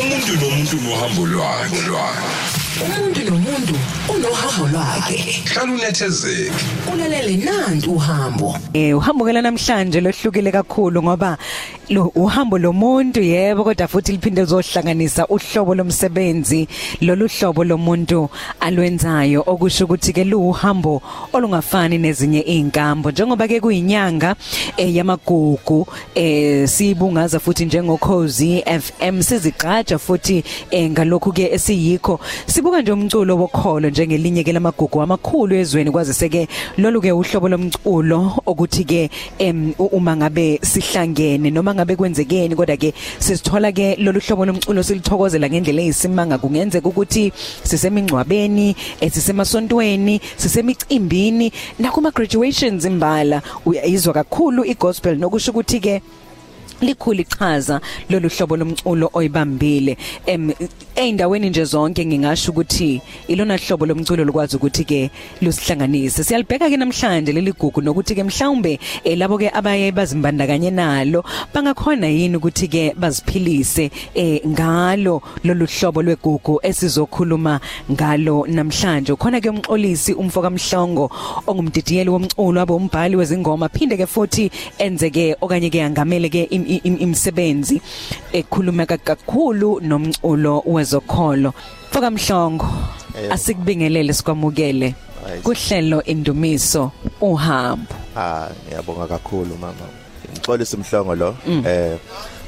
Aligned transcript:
umuntu 0.00 0.32
nomuntu 0.40 0.76
nohambo 0.84 1.22
lwakhe. 1.32 1.80
lwakhe 1.88 2.55
umuntu 2.84 3.20
nomuntu 3.24 3.74
unohambo 4.14 4.68
lwakhe. 4.72 5.42
Hlala 5.44 5.72
unethezeke. 5.72 6.52
Ulalele 6.92 7.36
nanti 7.36 7.88
uhambo. 7.88 8.54
Eh 8.74 8.96
uhambo 8.96 9.24
ke 9.24 9.32
namhlanje 9.32 10.00
lohlukile 10.00 10.52
kakhulu 10.52 11.02
ngoba 11.02 11.38
lo 11.88 12.12
uhambo 12.14 12.58
lomuntu 12.58 13.22
yebo 13.22 13.64
kodwa 13.64 13.88
futhi 13.88 14.12
liphinde 14.12 14.42
lizohlanganisa 14.42 15.26
uhlobo 15.28 15.74
lomsebenzi. 15.74 16.68
Lolu 17.00 17.28
hlobo 17.28 17.64
lomuntu 17.64 18.28
alwenzayo 18.60 19.42
okusho 19.46 19.84
ukuthi 19.84 20.12
ke 20.12 20.24
luhambo 20.24 21.02
olungafani 21.32 21.98
nezinye 21.98 22.40
inkambo 22.40 23.10
njengoba 23.10 23.48
ke 23.48 23.60
kuyinyanga 23.60 24.36
eh, 24.76 24.94
yamagugu 24.94 25.86
eh 26.14 26.68
sibungaza 26.68 27.40
futhi 27.40 27.64
njengokhozi 27.64 28.64
FM 28.66 29.22
sizigqaja 29.22 29.98
futhi 29.98 30.44
eh, 30.70 30.90
ngalokhu 30.90 31.32
ke 31.32 31.52
esiyikho. 31.52 32.20
Sibuka 32.66 32.82
nje 32.82 32.92
umculo 32.92 33.36
wokholo 33.36 33.90
njengelinye 33.90 34.42
ke 34.42 34.52
lamagugu 34.52 35.02
amakhulu 35.02 35.54
ezweni. 35.54 35.90
Kwazise 35.90 36.28
ke 36.28 36.48
lolu 36.78 37.00
ke 37.00 37.12
uhlobo 37.12 37.48
lomculo 37.48 38.42
ukuthi 38.44 38.84
ke 38.84 39.10
em 39.38 39.72
u- 39.78 39.84
uma 39.92 40.16
ngabe 40.16 40.58
sihlangene 40.62 41.50
noma 41.52 41.74
ngabe 41.74 41.94
kwenzekeni 41.96 42.56
kodwa 42.56 42.76
ke 42.76 42.92
sisithola 43.20 43.70
ke 43.72 43.94
lolu 44.02 44.18
hlobo 44.20 44.46
lomculo 44.46 44.82
silithokozela 44.82 45.48
ngendlela 45.48 45.82
eyisimanga. 45.82 46.38
Kungenzeka 46.38 46.88
ukuthi 46.88 47.32
sisemingcwabeni 47.62 48.74
eh, 49.00 49.12
sisemasontweni 49.12 50.20
sisemicimbini 50.36 51.52
nakuma 51.78 52.10
graduations 52.10 52.84
imbala 52.84 53.42
uyayizwa 53.64 54.14
kakhulu 54.14 54.64
igospel. 54.64 55.18
Nokusho 55.18 55.52
ukuthi 55.52 55.80
ke 55.80 56.02
likhulu 56.80 57.20
ichaza 57.20 57.80
lolu 58.10 58.28
hlobo 58.28 58.56
lomculo 58.56 59.10
oyibambile. 59.12 59.96
Em 60.26 60.52
eindaweni 60.96 61.50
nje 61.50 61.64
zonke 61.64 62.06
ngingasho 62.06 62.52
ukuthi 62.52 63.00
ilona 63.28 63.56
hlobo 63.56 63.86
lomculo 63.86 64.24
lokwazi 64.24 64.56
ukuthi 64.56 64.84
ke 64.84 65.10
lusihlanganise. 65.42 66.24
Siyalibheka 66.24 66.70
ke 66.70 66.76
namhlanje 66.76 67.32
leli 67.32 67.52
gugu 67.52 67.80
nokuthi 67.80 68.14
ke 68.14 68.24
mhlawumbe 68.24 68.78
eh, 69.04 69.18
labo 69.18 69.38
ke 69.38 69.50
abaye 69.50 69.92
bazimbandakanye 69.92 70.70
nalo 70.70 71.24
bangakhona 71.54 72.06
yini 72.06 72.36
ukuthi 72.36 72.68
ke 72.68 72.94
baziphilise 72.96 73.90
eh, 74.14 74.40
ngalo 74.46 75.22
lolu 75.44 75.66
hlobo 75.66 76.02
lwegugu 76.02 76.60
esizokhuluma 76.62 77.60
ngalo 77.90 78.46
namhlanje? 78.46 79.16
Khona 79.16 79.40
ke 79.40 79.50
umxolisi 79.50 80.14
umfo 80.14 80.42
kamhlongo 80.42 81.10
ongumdidiyeli 81.46 82.10
womculo 82.10 82.60
abe 82.60 82.72
umbhali 82.72 83.16
wezingoma 83.16 83.68
phinde 83.68 83.96
ke 83.96 84.06
futhi 84.06 84.50
enze 84.78 85.10
ke 85.10 85.36
okanye 85.40 85.70
ke 85.70 85.82
angamele 85.82 86.28
ke 86.28 86.48
imisebenzi 86.66 87.80
ekhuluma 88.32 88.86
kakhulu 88.86 89.80
nomculo 89.80 90.62
wezokholo. 90.66 91.54
Foka 91.90 92.10
Mhlongo 92.10 92.66
asikubingelele 93.30 94.12
sikwamukele. 94.12 94.94
Kuhlelo 95.42 96.02
indumiso 96.04 96.92
uhambo. 97.20 97.94
Ah 98.16 98.48
ngiyabonga 98.66 99.06
kakhulu 99.06 99.56
mama. 99.60 99.86
Ngixolisa 100.32 100.76
imhlongo 100.76 101.14
lo 101.14 101.36
eh 101.66 101.98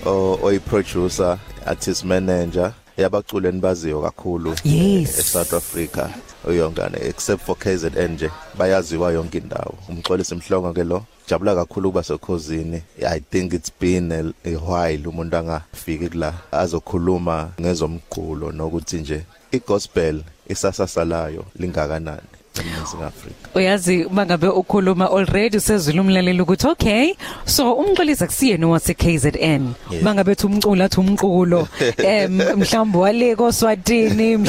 o 0.06 0.39
oyi 0.42 0.58
producer 0.61 1.39
artist 1.66 2.05
manager 2.05 2.72
yabaculi 2.96 3.48
enibaziyo 3.48 4.00
kakhulu 4.00 4.55
e 4.64 5.06
South 5.06 5.55
Africa. 5.55 6.08
Uyongane 6.44 6.98
except 7.08 7.42
for 7.42 7.56
KZN 7.56 8.12
nje 8.12 8.31
bayaziwa 8.58 9.12
yonke 9.12 9.39
indawo. 9.39 9.75
Umxolisa 9.89 10.34
imhlongo 10.34 10.72
ke 10.72 10.84
lo 10.84 11.05
jabula 11.28 11.55
kakhulu 11.55 11.91
kuba 11.91 12.03
sekhosini 12.03 12.83
i 13.06 13.20
think 13.20 13.53
it's 13.53 13.72
been 13.80 14.12
a, 14.12 14.33
a 14.45 14.56
while 14.56 15.08
umuntu 15.08 15.36
angafiki 15.36 16.08
kula 16.08 16.34
azokhuluma 16.53 17.50
ngezomqulo 17.61 18.53
nokuthi 18.53 18.97
nje 18.97 19.25
igospel 19.53 20.22
isasasalayo 20.48 21.45
lingakanani 21.56 22.38
eNingizimu 22.62 23.05
Afrika 23.05 23.37
uyazi 23.55 24.06
mangabe 24.11 24.48
ukhuluma 24.48 25.11
already 25.11 25.57
usezwile 25.57 26.01
umlaleli 26.01 26.42
ukuthi 26.42 26.67
okay 26.67 27.14
so 27.45 27.73
umxolisa 27.73 28.27
kusiyena 28.27 28.69
wase 28.69 28.95
KZN 28.95 29.73
Yeah. 29.91 30.02
mangabe 30.05 30.35
thi 30.35 30.46
umculo 30.46 30.85
athi 30.85 31.01
umculo 31.05 31.68
em 31.97 32.33
mhlawumbe 32.57 32.98
wale 32.98 33.36
koSwatini 33.36 34.39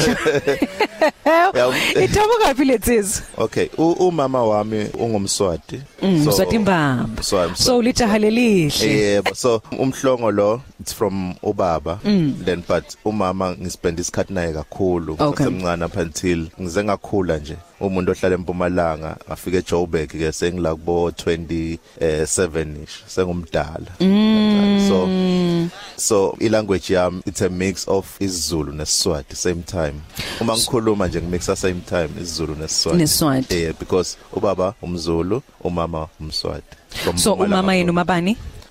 Yeah. 1.54 1.74
ithabuka 2.04 2.54
phi 2.56 2.64
letsizwe 2.64 3.22
Okay, 3.38 3.68
u- 3.78 3.92
umama 3.92 4.44
wami 4.44 4.86
ungumswati. 4.98 5.80
Mbamba 6.02 7.22
So, 7.22 7.38
I'm 7.44 7.54
so 7.54 7.82
lijaha 7.82 8.18
lelihle 8.18 8.86
Yebo, 8.86 9.34
so 9.34 9.62
umhlongo 9.78 10.30
lo 10.34 10.62
it's 10.80 10.92
from 10.92 11.34
ubaba 11.42 11.98
then 12.44 12.62
but 12.68 12.96
umama 13.04 13.56
ngispend 13.56 13.98
isikhathi 13.98 14.32
naye 14.34 14.52
kakhulu 14.52 15.16
Okay. 15.20 15.44
semncane 15.46 15.82
up 15.84 15.96
until 15.96 16.46
ngize 16.60 16.84
ngakhula 16.84 17.38
nje. 17.38 17.56
Umuntu 17.80 18.12
ohlala 18.12 18.34
eMpumalanga 18.34 19.16
afike 19.30 19.56
eJoburg 19.56 20.08
ke 20.08 20.32
sengila 20.32 20.74
kubo 20.74 21.10
27 21.10 22.82
ish 22.84 23.02
sengumdala. 23.06 23.90
So 24.90 25.70
so 25.96 26.36
ilanguage 26.40 26.94
yami 26.94 27.22
it's 27.26 27.42
a 27.42 27.48
mix 27.48 27.88
of 27.88 28.16
isiZulu 28.20 28.72
nesiswati 28.72 29.36
same 29.36 29.62
time. 29.62 29.94
Uma 30.40 30.56
ngikhuluma 30.56 31.08
nje 31.08 31.22
ngimixa 31.22 31.56
same 31.56 31.80
time 31.88 32.08
isiZulu 32.22 32.54
nesiswati. 32.54 32.98
Nesiswati. 32.98 33.54
yeah 33.54 33.72
because 33.78 34.16
ubaba 34.32 34.74
umzulu 34.82 35.42
umama 35.64 36.08
umswati. 36.20 36.76
From 36.88 37.18
so 37.18 37.30
Mpumalanga 37.34 37.54
umama 37.56 37.74
yena 37.74 37.84
from- 37.92 37.94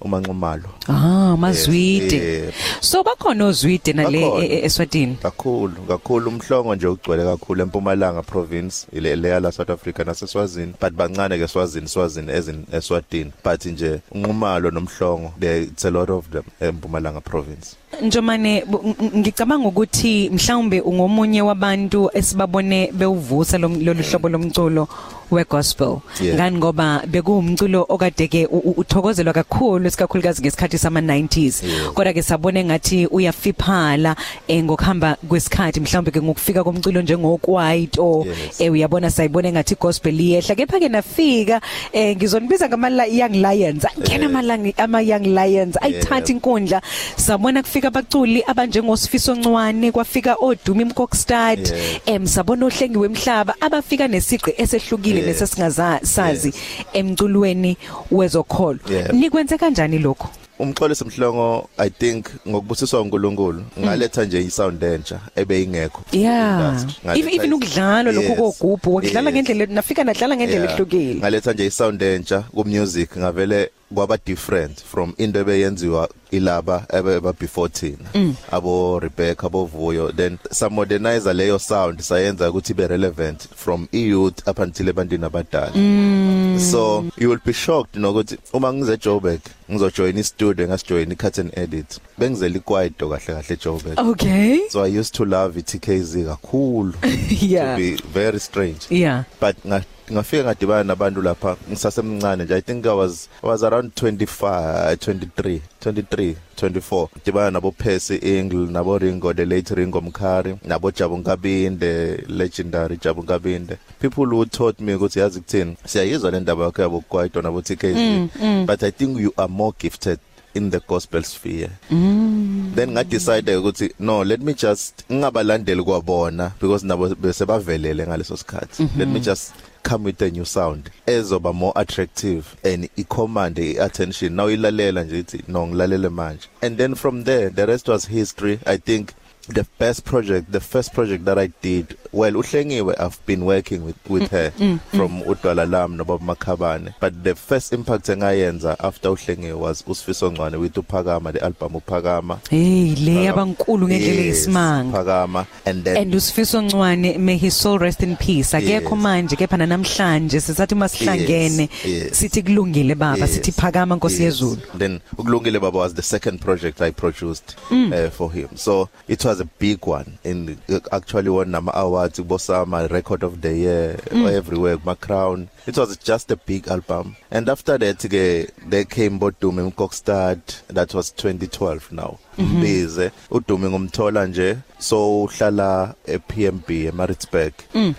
umabani 0.01 0.27
umanxumalo 0.27 0.69
ah 0.87 1.37
mazwide 1.37 2.15
Yes, 2.15 2.53
so 2.81 3.03
bakhona 3.03 3.45
ozwide 3.45 3.93
nale 3.93 4.21
Bakhona. 4.21 4.45
e- 4.45 4.47
e- 4.47 4.65
eSwatini? 4.65 5.15
Kakhulu 5.21 5.81
kakhulu. 5.87 6.29
Umhlongo 6.29 6.75
nje 6.75 6.87
ugcwele 6.87 7.23
kakhulu 7.23 7.61
eMpumalanga 7.61 8.21
province 8.23 8.87
ile 8.93 9.15
leya 9.15 9.39
la 9.39 9.51
South 9.51 9.69
Africa 9.69 9.99
naseSwazini. 10.05 10.73
But 10.81 10.93
bancane 10.93 11.37
ke 11.37 11.47
Swazini 11.47 11.87
Swazini 11.87 12.31
as 12.31 12.47
in 12.47 12.65
eSwatini. 12.71 13.31
But 13.43 13.65
nje 13.65 13.99
unqumalo 14.11 14.71
nomhlongo 14.71 15.33
there 15.39 15.61
it's 15.63 15.85
a 15.85 15.91
lot 15.91 16.09
of 16.13 16.29
them 16.31 16.43
eMpumalanga 16.61 17.21
province. 17.21 17.75
Njomane 18.01 18.63
bu- 18.69 18.81
ng- 18.85 18.95
ng- 19.01 19.17
ngicabanga 19.17 19.67
ukuthi 19.67 20.29
mhlawumbe 20.29 20.81
ungomunye 20.81 21.41
wabantu 21.41 22.09
esibabone 22.13 22.91
bewuvusa 22.93 23.57
lo- 23.57 23.67
lolu 23.81 24.03
hlobo 24.03 24.29
lomculo 24.29 24.87
wegospel. 25.31 26.01
Yeah. 26.21 26.35
ngani? 26.37 26.57
Ngoba 26.57 27.03
bekuwumculo 27.07 27.85
okade 27.89 28.27
ke 28.27 28.45
u- 28.49 28.57
u- 28.65 28.73
uthokozelwa 28.81 29.33
kakhulu 29.33 29.85
esikakhulukazi 29.87 30.41
ngesikhathi 30.41 30.77
sama 30.77 31.01
90s 31.01 31.61
Yeah. 31.63 31.93
kodwa 31.93 32.13
ke 32.13 32.21
sabone 32.23 32.63
ngathi 32.65 33.05
uyafiphala 33.07 34.15
eh, 34.47 34.63
ngokuhamba 34.63 35.17
kwesikhathi 35.27 35.79
mhlawumbe 35.79 36.11
ke 36.11 36.21
ngokufika 36.21 36.63
komculo 36.63 37.01
njengokwaito 37.01 38.25
Yes. 38.25 38.61
eh 38.61 38.71
uyabona 38.71 39.11
sayibone 39.11 39.51
ngathi 39.51 39.75
gospel 39.75 40.19
iyehla. 40.19 40.55
Kepha 40.55 40.79
ke 40.79 40.89
nafika 40.89 41.61
eh 41.93 42.15
ngizonibiza 42.17 42.69
ngama 42.69 43.05
young 43.05 43.35
lions. 43.37 43.85
Angena 43.85 44.25
ama 44.25 44.71
ama 44.77 45.01
young 45.01 45.25
lions 45.29 45.77
ayithatha 45.81 46.31
inkundla. 46.33 46.81
Sabona 47.17 47.61
kufika 47.61 47.78
abaculi 47.87 48.43
abanjengosifiso 48.47 49.35
ncwane 49.35 49.91
kwafika 49.91 50.35
oduma 50.39 50.81
imkokstad 50.81 51.73
em 52.05 52.27
sabona 52.27 52.65
ohlengiwe 52.65 53.05
emhlaba 53.05 53.55
abafika 53.61 54.07
nesiqi 54.07 54.53
esehlukile 54.57 55.21
nesesingazazi 55.21 56.53
emculweni 56.93 57.77
wezokholo. 58.11 58.79
Nikwenze 59.13 59.57
kanjani 59.57 59.99
lokho 59.99 60.29
umxolisi 60.59 61.05
mhlongo 61.05 61.69
i 61.77 61.89
think 61.89 62.25
ngokubusiswa 62.47 63.01
uNkulunkulu 63.01 63.63
ngaletha 63.79 64.25
nje 64.25 64.41
isound 64.41 64.83
entsha 64.83 65.19
ebeyingekho. 65.35 66.01
Yeah. 66.11 66.85
Even 67.15 67.53
ukudlala 67.53 68.11
lokho 68.11 68.35
kogubhu 68.35 68.95
wakudlala 68.95 69.31
ngendlela 69.31 69.65
nafika 69.65 70.03
nadlala 70.03 70.35
ngendlela 70.35 70.71
ehlukile. 70.73 71.15
Ngaletha 71.15 71.53
nje 71.53 71.65
isound 71.65 72.01
entsha 72.01 72.39
ku 72.41 72.63
music 72.65 73.17
ngavele 73.17 73.69
kwaba 73.95 74.17
different 74.25 74.83
from 74.83 75.13
into 75.17 75.39
ebeyenziwa 75.39 76.09
ilaba 76.31 76.85
ebeba 76.89 77.33
before 77.37 77.69
thina. 77.69 78.09
Abo 78.51 78.99
Rebecca 79.01 79.47
abo 79.47 79.67
Vuyo 79.67 80.15
then 80.15 80.39
some 80.51 80.75
modernizer 80.75 81.33
leyo 81.33 81.59
sound 81.59 81.99
sayenza 81.99 82.49
ukuthi 82.49 82.75
be 82.75 82.87
relevant 82.87 83.47
from 83.55 83.87
youth 83.91 84.47
up 84.47 84.59
until 84.59 84.87
ebantwini 84.87 85.25
abadala. 85.29 86.59
So 86.59 87.09
you 87.17 87.29
will 87.29 87.41
be 87.45 87.53
shocked 87.53 87.95
nokuthi 87.95 88.37
uma 88.53 88.73
ngize 88.73 88.97
Joburg 88.97 89.41
ngizojoin 89.71 90.17
i 90.17 90.23
studio 90.23 90.67
ngasijoin 90.67 91.11
i 91.11 91.15
cut 91.15 91.37
and 91.39 91.51
edit 91.57 91.99
bengizela 92.17 92.57
ikwaito 92.57 93.09
kahle 93.09 93.41
kahle 93.41 93.55
Joburg 93.57 93.99
okay. 93.99 94.59
So 94.69 94.83
i 94.83 94.99
used 94.99 95.13
to 95.13 95.25
love 95.25 95.59
iTKZ 95.59 96.25
kakhulu. 96.25 96.93
Yeah. 97.39 97.75
To 97.75 97.81
be 97.81 97.95
very 98.13 98.39
strange. 98.39 98.87
Yeah. 98.89 99.23
But 99.39 99.55
nga 99.65 99.83
ngafika 100.11 100.43
ngadibana 100.43 100.83
nabantu 100.83 101.21
lapha 101.21 101.57
ngisasemncane 101.69 102.43
nje. 102.43 102.55
I 102.55 102.61
think 102.61 102.85
i 102.85 102.93
was 102.93 103.29
I 103.43 103.47
was 103.47 103.63
around 103.63 103.91
25 103.95 104.95
23 104.95 105.61
23 105.81 106.35
24 106.61 107.07
dibana 107.25 107.51
nabo 107.51 107.71
Percy 107.71 108.19
Engle 108.21 108.67
nabo 108.71 108.97
Ringo 108.97 109.33
the 109.33 109.45
late 109.45 109.75
Ringo 109.75 110.01
Mkhari 110.01 110.55
nabo 110.65 110.91
Jabu 110.91 111.17
Nkabinde 111.17 112.23
legendary 112.27 112.97
Jabu 112.97 113.21
Nkabinde 113.23 113.77
people 113.99 114.25
who 114.25 114.45
taught 114.45 114.79
me 114.79 114.93
ukuthi 114.95 115.19
yazi 115.19 115.39
kuthini 115.39 115.77
siyayizwa 115.85 116.31
le 116.31 116.39
ndaba 116.39 116.65
yakho 116.65 116.81
yabo 116.81 117.01
kwaito 117.01 117.41
nabo 117.41 117.61
TKZ 117.61 117.95
Mm, 117.99 118.65
but 118.65 118.83
i 118.83 118.91
think 118.91 119.19
you 119.19 119.33
are 119.37 119.47
more 119.47 119.73
gifted 119.79 120.19
in 120.53 120.69
the 120.71 120.79
gospel 120.79 121.21
sphere. 121.23 121.69
Mm. 121.91 122.75
then 122.75 122.91
nga 122.91 123.03
decide 123.03 123.55
ukuthi 123.55 123.93
no 123.99 124.23
let 124.23 124.41
me 124.41 124.53
just 124.53 125.03
ngingabalandeli 125.11 125.83
kwabona 125.83 126.51
because 126.61 126.85
nabo 126.85 127.09
bese 127.15 127.45
bavelele 127.45 128.07
ngaleso 128.07 128.37
sikhathi. 128.37 128.83
Mm 128.83 128.89
-hmm. 128.89 128.99
let 128.99 129.07
me 129.07 129.19
just 129.19 129.51
come 129.83 130.03
with 130.03 130.21
a 130.21 130.29
new 130.29 130.45
sound. 130.45 130.89
Ezoba 131.07 131.53
more 131.53 131.73
attractive 131.75 132.55
and 132.63 132.89
i 132.97 133.03
command 133.09 133.59
i 133.59 133.75
attention. 133.79 134.35
Now 134.35 134.47
ilalela 134.47 135.03
nje 135.03 135.19
ithi 135.19 135.43
no 135.47 135.65
ngilalele 135.67 136.09
manje. 136.09 136.47
And 136.61 136.77
then 136.77 136.95
from 136.95 137.23
there 137.23 137.49
the 137.49 137.67
rest 137.67 137.87
was 137.87 138.05
history. 138.05 138.59
I 138.65 138.77
think 138.77 139.13
the 139.49 139.65
best 139.79 140.03
project 140.05 140.51
the 140.51 140.59
first 140.59 140.93
project 140.93 141.25
that 141.25 141.37
I 141.39 141.47
did 141.61 141.97
well 142.11 142.33
uhlengiwe 142.33 142.95
I've 142.99 143.19
been 143.25 143.45
working 143.45 143.79
with 143.85 143.95
with 144.09 144.31
her 144.31 144.51
mm, 144.51 144.73
mm, 144.73 144.79
from 144.97 145.21
udwala 145.23 145.69
lam 145.69 145.97
noBaba 145.97 146.19
Makhabane 146.35 146.93
but 146.99 147.23
the 147.23 147.35
first 147.35 147.73
impact 147.73 148.05
engayenza 148.09 148.75
after 148.79 149.09
uhlengiwe 149.09 149.53
was 149.53 149.83
usifiso 149.87 150.31
ngwane 150.31 150.57
with 150.57 150.77
uphakama 150.77 151.31
the 151.33 151.41
album 151.43 151.75
uphakama 151.75 152.39
hey 152.49 152.95
le 152.95 153.23
yabankulu 153.23 153.87
ngendlela 153.87 154.21
yesimanga 154.21 154.89
uphakama 154.99 155.45
and 155.65 155.83
then 155.83 155.97
and 155.97 156.15
usifiso 156.15 156.63
ngwane 156.63 157.17
may 157.17 157.37
his 157.37 157.53
soul 157.61 157.79
rest 157.79 158.03
in 158.03 158.15
peace 158.15 158.57
akekho 158.57 158.95
Yes. 158.95 159.03
manje 159.03 159.35
kepha 159.35 159.57
namhlanje 159.57 160.39
sisathi 160.39 160.75
masihlangene 160.75 161.69
Yes, 161.69 161.85
yes. 161.85 162.19
sithi 162.19 162.43
kulungile 162.43 162.95
baba 162.95 163.17
Yes, 163.17 163.33
sithi 163.33 163.51
phakama 163.51 163.95
nkosi 163.95 164.23
yes. 164.23 164.33
yezulu 164.33 164.57
Then 164.77 164.99
Ukulungile 165.17 165.59
Baba 165.61 165.77
was 165.77 165.93
the 165.93 166.01
second 166.01 166.39
project 166.41 166.81
I 166.81 166.91
produced 166.91 167.55
mm. 167.69 167.93
uh, 167.93 168.09
for 168.09 168.31
him. 168.31 168.49
So 168.55 168.89
it 169.07 169.23
was 169.25 169.38
a 169.39 169.45
big 169.45 169.85
one 169.85 170.17
and 170.23 170.57
uh, 170.69 170.79
actually 170.91 171.29
won 171.29 171.51
nama 171.51 171.71
awards 171.75 172.19
kubosama 172.19 172.89
record 172.89 173.23
of 173.23 173.41
the 173.41 173.53
year 173.53 173.97
mm. 174.11 174.31
everywhere 174.31 174.77
my 174.85 174.95
crown. 174.95 175.49
It 175.67 175.77
was 175.77 175.97
just 175.97 176.31
a 176.31 176.35
big 176.35 176.67
album. 176.67 177.15
And 177.31 177.49
after 177.49 177.77
that 177.77 177.97
ke 177.99 178.51
there 178.69 178.85
came 178.85 179.19
Bodume 179.19 179.71
Mkokstad 179.71 180.39
that 180.67 180.93
was 180.93 181.11
2012 181.11 181.91
now. 181.91 182.19
Mbize 182.37 183.11
uDume 183.31 183.69
ngumthola 183.69 184.25
nje 184.27 184.57
so 184.79 185.23
uhlala 185.23 185.93
ePMB 186.07 186.69
eMaritzburg. 186.69 187.53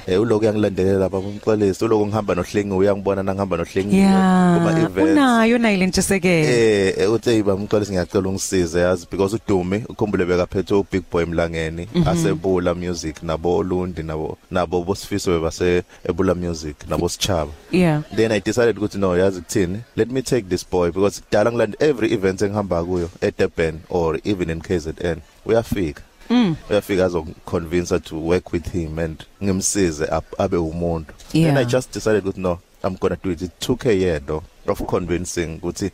Eh 0.07 0.21
uloku 0.21 0.45
yangilandelela 0.45 1.09
baba 1.09 1.29
umxolisi 1.29 1.85
uloku 1.85 2.07
ngihamba 2.07 2.35
nohlengi 2.35 2.73
uyangibona 2.75 3.23
nangihamba 3.23 3.57
nohlengi 3.57 3.91
kuma 3.91 4.71
yeah 4.71 4.83
events. 4.83 5.13
unayo 5.13 5.59
nayo 5.59 5.77
lentshisekelo 5.77 6.49
Eh 6.49 6.95
eh, 6.99 7.13
uthi 7.13 7.31
hey 7.31 7.43
bamxolisi 7.43 7.93
ngiyacela 7.93 8.29
ungisize 8.29 8.81
yazi 8.81 9.07
because 9.11 9.37
uDumi 9.37 9.85
ukhumbule 9.89 10.25
bekaphethe 10.25 10.75
uBig 10.75 11.03
Boy 11.13 11.25
Mlangeni 11.25 11.89
asebula 12.07 12.75
music 12.75 13.23
nabo 13.23 13.63
Lundi 13.63 14.03
nabo 14.03 14.39
nabo 14.51 14.83
bosifiso 14.83 15.31
bebase 15.31 15.83
ebula 16.05 16.35
music 16.35 16.77
nabo 16.89 17.09
Sichaba 17.09 17.53
yeah. 17.71 18.03
Then 18.17 18.33
I 18.33 18.41
decided 18.41 18.77
ukuthi 18.77 18.99
no 18.99 19.17
yazi 19.17 19.41
kuthini? 19.41 19.81
Let 19.97 20.11
me 20.11 20.23
take 20.23 20.49
this 20.49 20.65
boy 20.65 20.91
because 20.91 21.21
kudala 21.21 21.53
ngilanda 21.53 21.77
every 21.81 22.13
event 22.13 22.41
engihamba 22.43 22.85
kuyo 22.85 23.11
eDurban 23.21 23.79
or 23.89 24.19
even 24.25 24.51
in 24.51 24.61
KZN 24.61 25.21
uyafika. 25.47 26.03
Mm. 26.31 26.57
uyafika 26.71 27.05
azoconvince 27.05 27.99
to 28.01 28.17
work 28.27 28.53
with 28.53 28.73
him 28.73 28.99
and 28.99 29.25
ngimsize 29.45 30.05
ab- 30.11 30.35
abe 30.39 30.57
umuntu 30.57 31.13
Yeah. 31.33 31.49
and 31.49 31.59
I 31.59 31.65
just 31.65 31.93
decided 31.95 32.25
ukuthi 32.25 32.41
no 32.41 32.59
I'm 32.85 32.97
going 32.97 33.17
to 33.17 33.21
do 33.25 33.31
it 33.31 33.43
it 33.43 33.51
took 33.61 33.87
a 33.87 33.93
year 33.93 34.21
though 34.27 34.43
of 34.67 34.81
convincing 34.87 35.59
ukuthi 35.63 35.91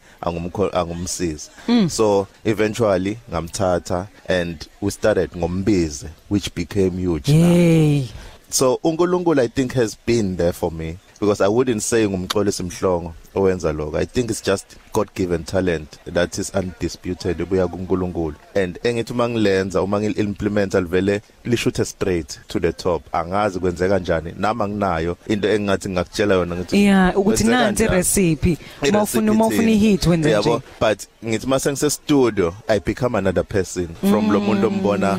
angumsizi 0.73 1.51
mm. 1.69 1.89
so 1.91 2.27
eventually 2.45 3.19
ngamthatha 3.31 4.07
and 4.29 4.69
we 4.81 4.91
started 4.91 5.31
ngombize 5.37 6.07
which 6.31 6.55
became 6.55 6.91
huge 7.01 7.33
now. 7.33 7.49
hey 7.49 8.05
so 8.51 8.75
uNkulunkulu 8.85 9.41
I 9.41 9.49
think 9.49 9.73
has 9.75 9.97
been 10.07 10.37
there 10.37 10.53
for 10.53 10.73
me 10.73 10.97
because 11.21 11.41
I 11.41 11.49
wouldn't 11.49 11.83
say 11.83 12.07
ngumxolisi 12.07 12.63
mhlongo 12.63 13.15
owenza 13.35 13.73
lokho. 13.73 13.99
I 13.99 14.05
think 14.05 14.31
it's 14.31 14.41
just 14.41 14.77
God 14.93 15.15
given 15.15 15.45
talent 15.45 15.99
that 16.05 16.39
is 16.39 16.51
undisputed 16.51 17.39
ebuya 17.39 17.69
kuNkulunkulu. 17.69 18.35
And 18.55 18.79
engithi 18.83 19.13
uma 19.13 19.29
ngilenza 19.29 19.83
uma 19.83 20.01
ngil 20.01 20.19
implement 20.19 20.75
alivele 20.75 21.21
lishuthe 21.45 21.85
straight 21.85 22.41
to 22.49 22.61
the 22.61 22.73
top. 22.73 23.03
Angazi 23.13 23.59
kwenzeka 23.59 23.89
kanjani 23.89 24.35
nama 24.39 24.69
nginayo 24.69 25.17
into 25.27 25.49
engingathi 25.49 25.89
ngakutshela 25.89 26.35
yona 26.35 26.57
ngithi 26.57 26.85
yeah 26.85 27.19
ukuthi 27.19 27.45
nansi 27.45 27.87
recipe 27.87 28.59
uma 28.89 29.03
ufuna 29.03 29.33
uma 29.33 29.47
ufuna 29.47 29.71
ihit 29.71 30.07
wenze 30.07 30.31
yabo 30.31 30.57
nje. 30.57 30.63
But 30.81 31.07
ngithi 31.25 31.47
mase 31.47 31.73
ngise 31.73 31.91
studio 31.91 32.55
i 32.69 32.81
become 32.81 33.19
another 33.19 33.45
person 33.45 33.89
from 34.11 34.31
lo 34.31 34.41
muntu 34.41 34.67
ombona 34.67 35.13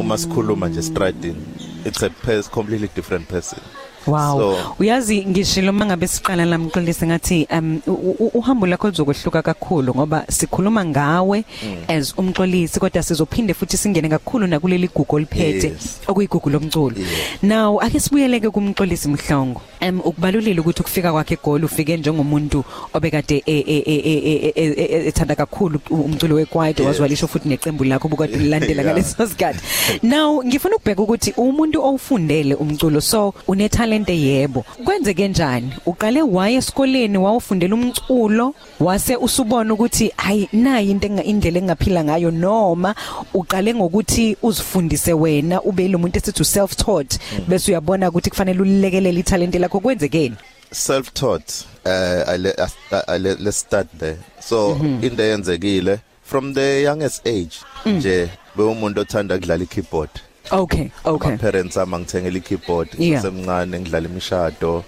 uma 0.00 0.18
sikhuluma 0.18 0.68
nje 0.68 0.82
stradini 0.82 1.42
it's 1.84 2.02
a 2.02 2.10
pers 2.10 2.50
completely 2.50 2.88
different 2.94 3.28
person. 3.28 3.60
Wow. 4.06 4.38
So- 4.40 4.56
Uyazi 4.78 5.24
ngishilo 5.26 5.72
mangabe 5.72 6.06
siqala 6.06 6.44
la 6.44 6.58
mxolisi 6.58 7.06
ngathi 7.06 7.46
um 7.50 7.80
u- 7.86 8.16
u- 8.18 8.30
uhambo 8.34 8.66
lakho 8.66 8.88
lizokwehluka 8.90 9.42
kakhulu 9.42 9.94
ngoba 9.94 10.24
sikhuluma 10.30 10.84
ngawe 10.84 11.44
as 11.88 12.14
umxolisi 12.18 12.80
kodwa 12.80 13.02
sizophinde 13.02 13.54
futhi 13.54 13.76
singene 13.76 14.08
kakhulu 14.08 14.46
nakuleli 14.46 14.88
gugu 14.94 15.16
oliphethe 15.16 15.66
Yes. 15.68 16.00
okuyigugu 16.06 16.50
lomculo. 16.50 16.96
Yeah. 16.98 17.10
Now 17.42 17.80
ake 17.80 18.00
sibuyeleke 18.00 18.50
kumxolisi 18.50 19.08
mhlongo. 19.08 19.60
Um 19.82 20.00
ukubalulile 20.04 20.60
ukuthi 20.60 20.80
ukufika 20.80 21.12
kwakhe 21.12 21.34
eGoli 21.34 21.64
ufike 21.64 21.96
njengomuntu 21.96 22.64
obekade 22.94 23.42
e- 23.46 23.52
e- 23.52 23.82
e- 23.86 23.92
e- 23.96 24.12
e- 24.24 24.52
e- 24.56 24.72
e- 24.76 25.06
ethanda 25.08 25.34
kakhulu 25.34 25.80
umculo 25.90 26.34
wekwaito 26.34 26.82
Yes. 26.82 26.88
wazwalisho 26.92 27.28
futhi 27.28 27.48
neqembu 27.48 27.84
lakho 27.84 28.08
bukade 28.08 28.36
lilandela 28.36 28.82
Yeah. 28.82 28.94
ngaleso 28.94 29.26
sikhathi. 29.26 29.60
Now 30.02 30.42
ngifuna 30.44 30.76
ukubheka 30.76 31.02
ukuthi 31.02 31.32
umuntu 31.36 31.82
owufundele 31.82 32.54
umculo 32.54 33.00
so 33.00 33.34
une 33.48 33.68
talent 33.68 34.08
yebo. 34.08 34.64
Kwenzeke 34.84 35.22
kanjani? 35.22 35.70
Uqale 35.86 36.22
waye 36.22 36.56
esikoleni 36.56 37.18
wawufundela 37.18 37.74
umculo 37.74 38.54
wase 38.80 39.16
usubona 39.16 39.74
ukuthi 39.74 40.12
hayi 40.16 40.48
nayi 40.52 40.90
into 40.90 41.08
enga- 41.08 41.24
indlela 41.24 41.58
engaphila 41.58 42.04
ngayo 42.04 42.30
noma 42.30 42.94
uqale 43.34 43.74
ngokuthi 43.74 44.36
uzifundise 44.42 45.12
wena 45.12 45.62
ube 45.62 45.88
lo 45.88 45.98
muntu 45.98 46.18
esithi 46.18 46.44
self 46.44 46.76
taught 46.76 47.18
bese 47.48 47.70
uyabona 47.72 48.08
ukuthi 48.08 48.30
kufanele 48.30 48.60
ulilekelele 48.60 49.20
italent 49.20 49.54
lakho 49.66 49.80
kwenzekeni. 49.80 50.36
self 50.72 51.12
taught 51.12 51.64
uh 51.86 52.28
I, 52.28 52.36
le, 52.38 52.54
I, 52.58 53.02
I, 53.14 53.18
le, 53.18 53.34
let's 53.34 53.58
start 53.58 53.88
there 53.98 54.16
so 54.40 54.74
mm 54.74 54.80
-hmm. 55.00 55.06
into 55.06 55.22
yenzekile 55.22 55.98
from 56.24 56.54
the 56.54 56.82
youngest 56.82 57.26
age 57.26 57.56
nje 57.86 58.28
bewumuntu 58.56 59.00
othanda 59.00 59.34
ukudlala 59.34 59.64
i-keyboard 59.64 60.10
Okay, 60.50 60.90
okay. 61.04 61.30
my 61.30 61.36
parents 61.38 61.76
ama 61.76 61.98
ngithengela 61.98 62.38
i-keyboard 62.38 62.88
Yeah. 62.98 63.22
semncane 63.22 63.80
ngidlala 63.80 64.08
imishado 64.08 64.84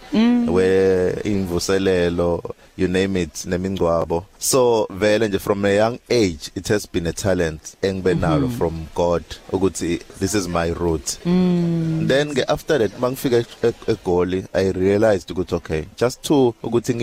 we 0.52 1.10
imvuselelo 1.24 2.42
you 2.78 2.88
name 2.88 3.16
it 3.16 3.32
nemingcwabo. 3.46 4.24
So 4.38 4.86
vele 4.90 5.28
nje 5.28 5.38
from 5.40 5.64
a 5.64 5.74
young 5.76 5.98
age 6.10 6.50
it 6.54 6.68
has 6.68 6.86
been 6.86 7.06
a 7.06 7.12
talent 7.12 7.76
engibe 7.82 8.14
nalo 8.14 8.48
from 8.48 8.86
God 8.94 9.24
ukuthi 9.52 9.98
this 10.20 10.34
is 10.34 10.48
my 10.48 10.68
route. 10.68 11.18
Then 11.24 12.34
ke 12.34 12.44
after 12.48 12.78
that 12.78 12.92
mangifika 13.00 13.40
e- 13.62 13.92
eGoli 13.92 14.46
i 14.54 14.70
realized 14.70 15.28
ukuthi 15.28 15.54
okay 15.54 15.84
just 15.96 16.22
to 16.22 16.54
ukuthi 16.62 16.94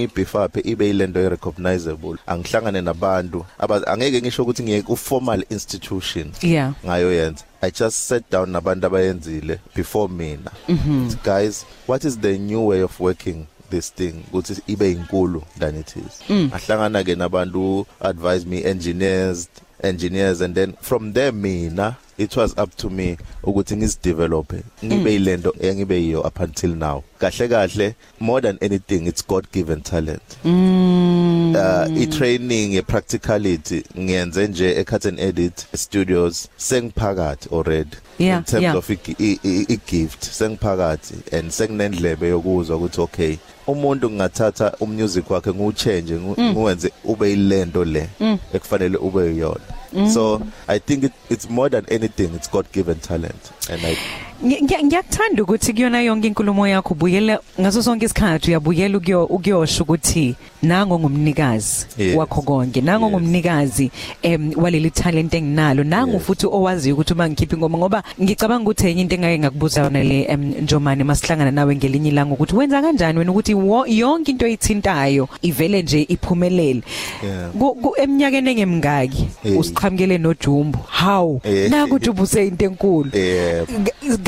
up 0.45 0.55
ibe 0.65 0.89
ilento 0.89 1.19
e 1.19 1.29
recognizable 1.29 2.17
angihlangane 2.27 2.81
nabantu 2.81 3.45
aba 3.59 3.87
angeke 3.87 4.21
ngisho 4.21 4.43
ukuthi 4.43 4.63
ngiye 4.63 4.81
ku 4.81 4.95
formal 4.95 5.43
institution 5.49 6.31
Yeah. 6.41 6.73
ngayo 6.85 7.13
yenza. 7.13 7.43
I 7.61 7.71
just 7.71 8.07
sat 8.07 8.29
down 8.29 8.51
nabantu 8.51 8.87
abayenzile 8.87 9.59
before 9.75 10.09
mina. 10.13 10.51
Mm 10.67 10.77
-hmm. 10.77 11.23
guys 11.23 11.65
what 11.87 12.03
is 12.03 12.19
the 12.19 12.37
new 12.37 12.67
way 12.67 12.83
of 12.83 12.99
working? 12.99 13.47
This 13.69 13.93
thing 13.93 14.23
ukuthi 14.31 14.61
ibe 14.67 14.91
inkulu 14.91 15.43
than 15.59 15.75
it 15.75 15.95
is 15.95 16.21
mm. 16.29 16.49
ahlangana 16.53 17.03
ke 17.03 17.15
nabantu 17.15 17.85
advise 17.99 18.45
me 18.45 18.63
engineers 18.63 19.47
engineers 19.83 20.41
and 20.41 20.55
then 20.55 20.73
from 20.81 21.13
there 21.13 21.31
mina 21.31 21.95
it 22.17 22.37
was 22.37 22.51
up 22.57 22.75
to 22.77 22.89
me 22.89 23.17
ukuthi 23.43 23.75
ngizidevelop 23.77 24.53
ngibe 24.85 25.15
ilento 25.15 25.53
engibe 25.61 25.95
yiyo 26.01 26.21
up 26.21 26.39
until 26.39 26.75
now. 26.75 27.03
Kahle 27.19 27.47
kahle 27.47 27.95
more 28.19 28.41
than 28.41 28.57
anything 28.61 29.07
it's 29.07 29.27
god 29.27 29.45
given 29.51 29.81
talent. 29.81 30.21
Uh 30.43 31.87
i-training 32.01 32.73
ye-practicality 32.73 33.83
ngiyenze 33.99 34.47
nje 34.47 34.79
e-cut 34.79 35.05
edit 35.05 35.65
studios 35.75 36.47
sengiphakathi 36.57 37.49
already. 37.51 37.97
Yeah, 38.19 38.37
in 38.37 38.43
terms 38.43 38.63
yeah. 38.63 38.75
of 38.77 38.89
i- 38.89 39.15
i- 39.19 39.39
i- 39.43 39.65
i-gift 39.69 40.23
sengiphakathi 40.23 41.15
and 41.37 41.51
senginendlebe 41.51 42.27
yokuzwa 42.27 42.77
ukuthi 42.77 43.01
okay 43.01 43.37
umuntu 43.67 44.09
ngingathatha 44.09 44.73
umusic 44.79 45.29
wakhe 45.31 45.49
ngiwuchange 45.53 46.13
ngu- 46.13 46.41
ngiwenze 46.51 46.91
ube 47.03 47.33
ilento 47.33 47.85
le 47.85 48.09
ekufanele 48.53 48.97
ube 48.97 49.23
yiyona. 49.25 49.59
So 50.09 50.41
i 50.67 50.77
think 50.77 51.03
it, 51.05 51.13
it's 51.29 51.49
more 51.49 51.69
than 51.69 51.85
anything 51.89 52.33
it's 52.35 52.47
god 52.47 52.69
given 52.71 52.99
talent. 52.99 53.51
And 53.69 53.81
i 53.85 53.97
ngiyakuthanda 54.45 55.43
ukuthi 55.43 55.73
kuyona 55.73 56.01
yonke 56.01 56.27
inkulumo 56.27 56.67
yakho 56.67 56.93
ubuyela 56.93 57.39
ngaso 57.59 57.83
sonke 57.83 58.05
isikhathi 58.05 58.49
uyabuyela 58.51 58.97
ukuyo 58.97 59.25
ukuyosho 59.25 59.83
ukuthi 59.83 60.35
nango 60.63 60.99
ngumnikazi 60.99 61.85
Yes. 61.97 62.15
wakho 62.17 62.41
konke 62.41 62.81
nango 62.81 63.05
Yes. 63.05 63.13
ngumnikazi 63.13 63.91
em 64.21 64.51
waleli 64.55 64.91
talent 64.91 65.33
enginalo 65.33 65.83
nango 65.83 66.13
Yes. 66.13 66.23
futhi 66.23 66.45
owaziyo 66.47 66.95
ukuthi 66.95 67.13
uma 67.13 67.29
ngikhipha 67.29 67.55
ingoma 67.55 67.77
ngoba 67.77 68.03
ngicabanga 68.21 68.63
ukuthi 68.63 68.87
enye 68.87 69.01
into 69.01 69.15
engake 69.15 69.39
ngakubuza 69.39 69.81
yona 69.81 70.03
le 70.03 70.21
em 70.29 70.53
Njomane 70.61 71.03
masihlangana 71.03 71.51
nawe 71.51 71.75
ngelinye 71.75 72.09
ilanga 72.09 72.33
ukuthi 72.33 72.55
wenza 72.55 72.81
kanjani 72.81 73.19
wena 73.19 73.31
ukuthi 73.31 73.53
wo- 73.53 73.85
yonke 73.87 74.31
into 74.31 74.45
oyithintayo 74.45 75.29
ivele 75.41 75.81
nje 75.81 76.01
iphumelele 76.09 76.81
Yeah. 77.23 77.51
Ku- 77.51 77.75
ku- 77.75 77.93
eminyakeni 77.97 78.49
engemngaki 78.51 79.27
Eh. 79.45 79.57
usiqhamukele 79.59 80.17
nojumbo 80.17 80.79
how 81.03 81.41
Eh. 81.43 81.69
nakuthi 81.69 82.09
ubuse 82.09 82.47
into 82.47 82.65
enkulu 82.65 83.09
Eh. 83.13 83.63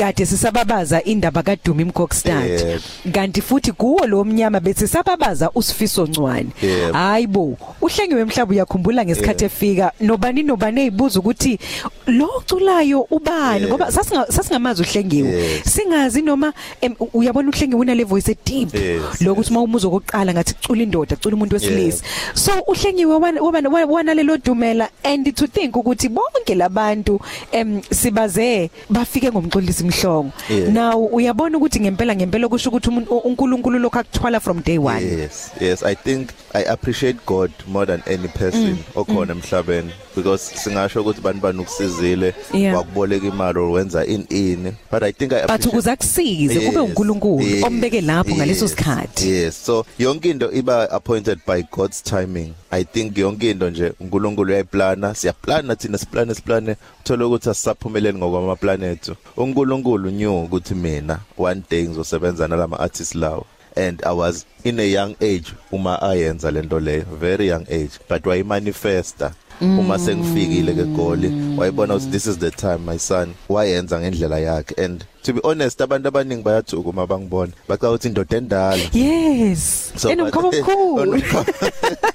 G- 0.08 0.14
kade 0.14 0.26
sisababaza 0.26 1.02
indaba 1.04 1.42
kaDumi 1.42 1.84
Mkokstad 1.84 2.50
Yebo. 2.50 2.80
kanti 3.12 3.40
futhi 3.42 3.72
kuwo 3.72 4.06
lo 4.06 4.24
mnyama 4.24 4.60
bethi 4.60 4.88
sababaza 4.88 5.50
usifiso 5.54 6.06
ncwane 6.06 6.48
Yebo. 6.62 6.92
hayibo 6.92 7.56
uhlengiwe 7.80 8.20
emhlaba 8.20 8.50
uyakhumbula 8.52 9.04
ngesikhathi 9.04 9.44
Yebo. 9.44 9.54
efika 9.54 9.92
nobani 10.00 10.42
nobani 10.42 10.80
ezibuza 10.80 11.18
ukuthi 11.20 11.58
lo 12.06 12.28
oculayo 12.36 13.00
ubani 13.10 13.60
Yebo. 13.64 13.68
ngoba 13.68 13.92
sasinga 13.92 14.26
sasingamazi 14.26 14.82
uhlengiwe 14.82 15.28
Yes. 15.30 15.62
singazi 15.74 16.22
noma 16.22 16.52
em, 16.80 16.94
u- 17.00 17.08
uyabona 17.14 17.48
uhlengiwe 17.48 17.80
una 17.80 17.94
level 17.94 18.18
ise 18.18 18.36
deep 18.46 18.74
Yes, 18.74 19.20
lokuthi 19.20 19.50
uma 19.50 19.60
umuzo 19.60 19.88
okokuqala 19.88 20.32
ngathi 20.32 20.54
cula 20.66 20.82
indoda 20.82 21.16
cula 21.16 21.34
umuntu 21.36 21.54
wesilisa 21.54 22.04
so 22.34 22.52
uhlengiwe 22.66 23.14
wana- 23.14 23.40
wana 23.42 23.68
wana- 23.68 23.86
wana 23.86 24.14
lelo 24.14 24.36
dumela 24.38 24.88
and 25.04 25.34
to 25.34 25.46
think 25.46 25.76
ukuthi 25.76 26.08
bonke 26.08 26.54
labantu 26.54 27.20
em 27.52 27.80
sibaze 27.90 28.70
bafike 28.90 29.30
ngomxolisi 29.30 29.84
imhlongo 29.88 30.32
Yeah. 30.50 30.72
now 30.72 31.04
uyabona 31.12 31.58
ukuthi 31.58 31.80
ngempela 31.80 32.16
ngempela 32.16 32.48
kusho 32.48 32.68
ukuthi 32.70 32.88
umuntu 32.88 33.10
u- 33.16 33.18
uNkulunkulu 33.18 33.78
lokho 33.78 33.98
akuthwala 33.98 34.40
from 34.40 34.62
day 34.62 34.78
one 34.78 35.04
Yes, 35.04 35.50
yes. 35.60 35.82
I 35.82 35.94
think 35.94 36.28
I 36.54 36.62
appreciate 36.64 37.18
God 37.26 37.50
more 37.66 37.86
than 37.86 38.02
any 38.06 38.28
person 38.28 38.58
Mm, 38.68 38.76
okhona 38.94 39.32
emhlabeni 39.32 39.90
because 40.16 40.52
singasho 40.54 41.00
ukuthi 41.02 41.20
bani 41.20 41.40
bani 41.40 41.58
ukusizile 41.60 42.34
Yeah. 42.54 42.74
wakuboleka 42.76 43.26
imali 43.26 43.58
or 43.58 43.70
wenza 43.70 44.04
in 44.06 44.26
in 44.30 44.72
but 44.90 45.02
I 45.02 45.12
think 45.12 45.32
I 45.32 45.40
but 45.42 45.50
appreciate 45.50 45.68
ukuze 45.68 45.90
akusize 45.90 46.54
kube 46.60 46.66
Yes, 46.80 46.88
uNkulunkulu 46.88 47.42
yes, 47.42 47.64
ombeke 47.64 48.00
lapho 48.00 48.34
ngaleso 48.36 48.64
yes, 48.64 48.74
sikhathi 48.74 49.28
Yes. 49.28 49.64
So 49.66 49.86
yonke 49.98 50.30
into 50.30 50.50
iba 50.52 50.90
appointed 50.90 51.38
by 51.46 51.62
God's 51.72 52.02
timing. 52.02 52.54
I 52.70 52.84
think 52.84 53.16
yonke 53.18 53.50
into 53.50 53.70
nje 53.70 53.92
uNkulunkulu 54.00 54.48
uyayiplana, 54.52 55.14
siyaplana 55.14 55.76
thina 55.76 55.98
siplane 55.98 56.34
siplane 56.34 56.76
uthola 57.04 57.26
ukuthi 57.26 57.50
asisaphumeleli 57.50 58.18
ngokwama 58.18 58.56
planet. 58.56 59.10
uNkulunkulu 59.36 59.68
knew 59.82 60.44
ukuthi 60.44 60.74
mina 60.74 61.20
one 61.36 61.62
day 61.70 61.86
ngizosebenza 61.88 62.48
nalama 62.48 62.80
artists 62.80 63.14
lawo. 63.14 63.46
and 63.78 64.02
I 64.04 64.12
was 64.12 64.44
in 64.64 64.80
a 64.80 64.82
young 64.82 65.14
age 65.20 65.52
uma 65.72 65.98
ayenza 66.02 66.50
lento 66.50 66.80
leyo 66.80 67.04
very 67.04 67.48
young 67.48 67.66
age 67.70 67.98
but 68.08 68.26
why 68.26 68.42
manifesta 68.42 69.32
uma 69.60 69.98
sengifikile 69.98 70.74
ke 70.74 70.84
goli 70.84 71.30
wayibona 71.56 71.94
ukuthi 71.94 72.10
this 72.10 72.26
is 72.26 72.38
the 72.38 72.50
time 72.50 72.78
my 72.78 72.98
son 72.98 73.34
wayenza 73.48 74.00
ngendlela 74.00 74.38
yakhe. 74.38 74.84
And 74.84 75.04
to 75.22 75.32
be 75.32 75.40
honest 75.44 75.78
abantu 75.80 76.08
abaningi 76.08 76.42
bayathuka 76.42 76.88
uma 76.88 77.06
bangibona 77.06 77.52
bacha 77.68 77.90
ukuthi 77.90 78.08
indoda 78.08 78.36
endala. 78.36 78.82
Yes. 78.92 79.92
Enomkhaba 80.04 80.48
omkhulu. 80.48 81.22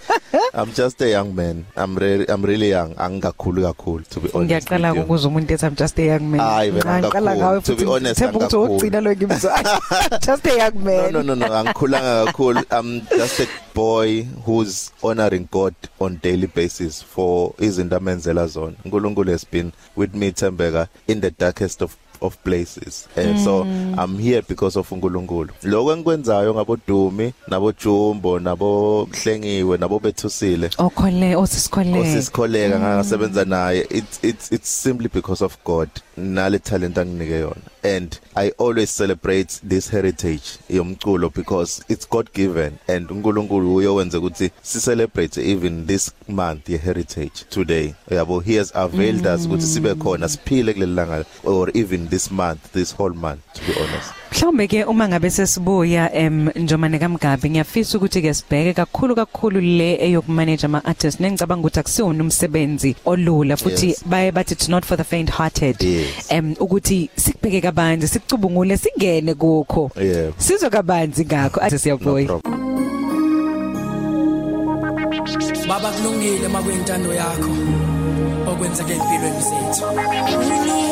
I'm 0.53 0.73
just 0.73 1.01
a 1.01 1.09
young 1.09 1.35
man. 1.35 1.65
I'm 1.75 1.95
really 1.95 2.25
I'm 2.29 2.41
really 2.41 2.69
young. 2.69 2.95
Angikakhulu 2.95 3.61
kakhulu 3.73 4.07
to 4.09 4.19
be 4.19 4.29
honest 4.33 4.69
ngiyaqala 4.69 4.93
ukuza 4.93 5.27
umuntu 5.27 5.53
ethi 5.53 5.65
I'm 5.65 5.75
just 5.75 5.99
a 5.99 6.05
young 6.05 6.31
man. 6.31 6.39
Kakhulu. 6.41 7.35
ngawe 7.37 7.63
To 7.63 7.75
be 7.75 7.85
honest, 7.85 8.19
themba 8.19 8.39
ukuthi 8.39 8.55
wokugcina 8.55 9.01
lo 9.01 9.15
ngimzwa 9.15 9.51
just 10.25 10.45
a 10.47 10.57
young 10.57 10.83
man. 10.83 11.13
No 11.13 11.21
no 11.21 11.35
no 11.35 11.35
no 11.35 11.53
angikhulanga 11.53 12.25
kakhulu. 12.25 12.65
I'm 12.71 13.01
just 13.09 13.39
a 13.41 13.47
boy 13.73 14.23
who's 14.45 14.91
honoring 15.03 15.47
God 15.51 15.75
on 15.99 16.17
daily 16.17 16.47
basis 16.47 17.01
for 17.01 17.53
izinto 17.59 17.97
amenzela 17.97 18.47
zona. 18.47 18.75
uNkulunkulu 18.85 19.31
has 19.31 19.43
been 19.43 19.71
with 19.95 20.15
me 20.15 20.31
Thembeka 20.31 20.87
in 21.07 21.21
the 21.21 21.31
darkest 21.31 21.81
of 21.81 21.97
of 22.23 22.37
places. 22.43 23.07
And 23.15 23.35
mm. 23.35 23.43
so 23.43 23.61
I'm 24.01 24.17
here 24.17 24.41
because 24.41 24.79
of 24.79 24.91
uNkulunkulu. 24.91 25.49
Lokho 25.63 25.91
engikwenzayo 25.93 26.53
ngabodumi 26.53 27.33
nabojumbo 27.47 28.39
nabohlengiwe 28.39 29.77
nabobethusile. 29.77 30.69
Okhole 30.77 31.35
osisikhole 31.35 31.99
osisikholega 31.99 32.79
ngangasebenza 32.79 33.45
naye. 33.45 33.87
It's 33.89 34.23
it's 34.23 34.51
it's 34.51 34.69
simply 34.69 35.09
because 35.13 35.45
of 35.45 35.57
God. 35.65 35.89
Nale 36.17 36.59
talent 36.59 36.97
anginike 36.97 37.39
yona. 37.39 37.72
And 37.83 38.19
I 38.35 38.49
always 38.57 38.89
celebrate 38.89 39.59
this 39.63 39.89
heritage 39.89 40.57
yomculo 40.69 41.33
because 41.33 41.83
it's 41.89 42.05
God 42.05 42.31
given 42.33 42.79
and 42.87 43.09
uNkulunkulu 43.09 43.75
uyowenza 43.75 44.17
ukuthi 44.17 44.51
si 44.61 44.79
celebrate 44.79 45.37
even 45.37 45.87
this 45.87 46.11
month 46.27 46.69
ye 46.69 46.77
heritage 46.77 47.45
today. 47.49 47.93
Yabo 48.09 48.43
he 48.43 48.55
has 48.55 48.71
availed 48.75 49.27
us 49.27 49.45
ukuthi 49.45 49.65
sibe 49.65 49.95
khona 49.95 50.29
siphile 50.29 50.73
kulelanga 50.73 51.25
or 51.43 51.69
even 51.73 52.07
this 52.07 52.31
month 52.31 52.71
this 52.71 52.95
whole 52.95 53.13
month 53.13 53.41
to 53.53 53.61
be 53.65 53.79
honest. 53.79 54.22
Mhlawumbe 54.33 54.67
ke 54.67 54.83
uma 54.85 55.07
ngabe 55.07 55.29
sesibuya 55.29 56.13
em 56.13 56.49
njomane 56.55 56.99
kamgabi 56.99 57.49
ngiyafisa 57.49 57.97
ukuthi 57.97 58.21
ke 58.21 58.33
sibheke 58.33 58.73
kakhulu 58.73 59.15
kakhulu 59.15 59.61
le 59.61 59.93
eyokumanage 60.05 60.65
ama 60.65 60.85
artists 60.85 61.19
nengicabanga 61.21 61.61
ukuthi 61.61 61.79
akusiwona 61.79 62.23
umsebenzi 62.23 62.95
olula 63.05 63.57
futhi 63.57 63.87
Yes. 63.87 64.03
baye 64.05 64.31
bathi 64.31 64.53
it's 64.53 64.69
not 64.69 64.85
for 64.85 64.97
the 64.97 65.03
faint 65.03 65.29
hearted 65.29 65.81
Yes. 65.83 66.31
em 66.31 66.55
ukuthi 66.59 67.09
sikubheke 67.15 67.61
kabanzi 67.61 68.07
sikucubungule 68.07 68.77
singene 68.77 69.33
kukho. 69.33 69.91
Yebo. 70.01 70.33
sizwe 70.37 70.69
kabanzi 70.69 71.25
ngakho. 71.25 71.59
Athi 71.61 71.75
no 71.75 71.79
siyabuya 71.79 72.25
problem. 72.25 72.63
Baba 75.67 75.91
kulungile 75.91 76.47
makuyintando 76.47 77.13
yakho 77.13 77.51
okwenzeke 78.51 78.93
empilweni 78.93 79.41
zethu. 79.41 80.82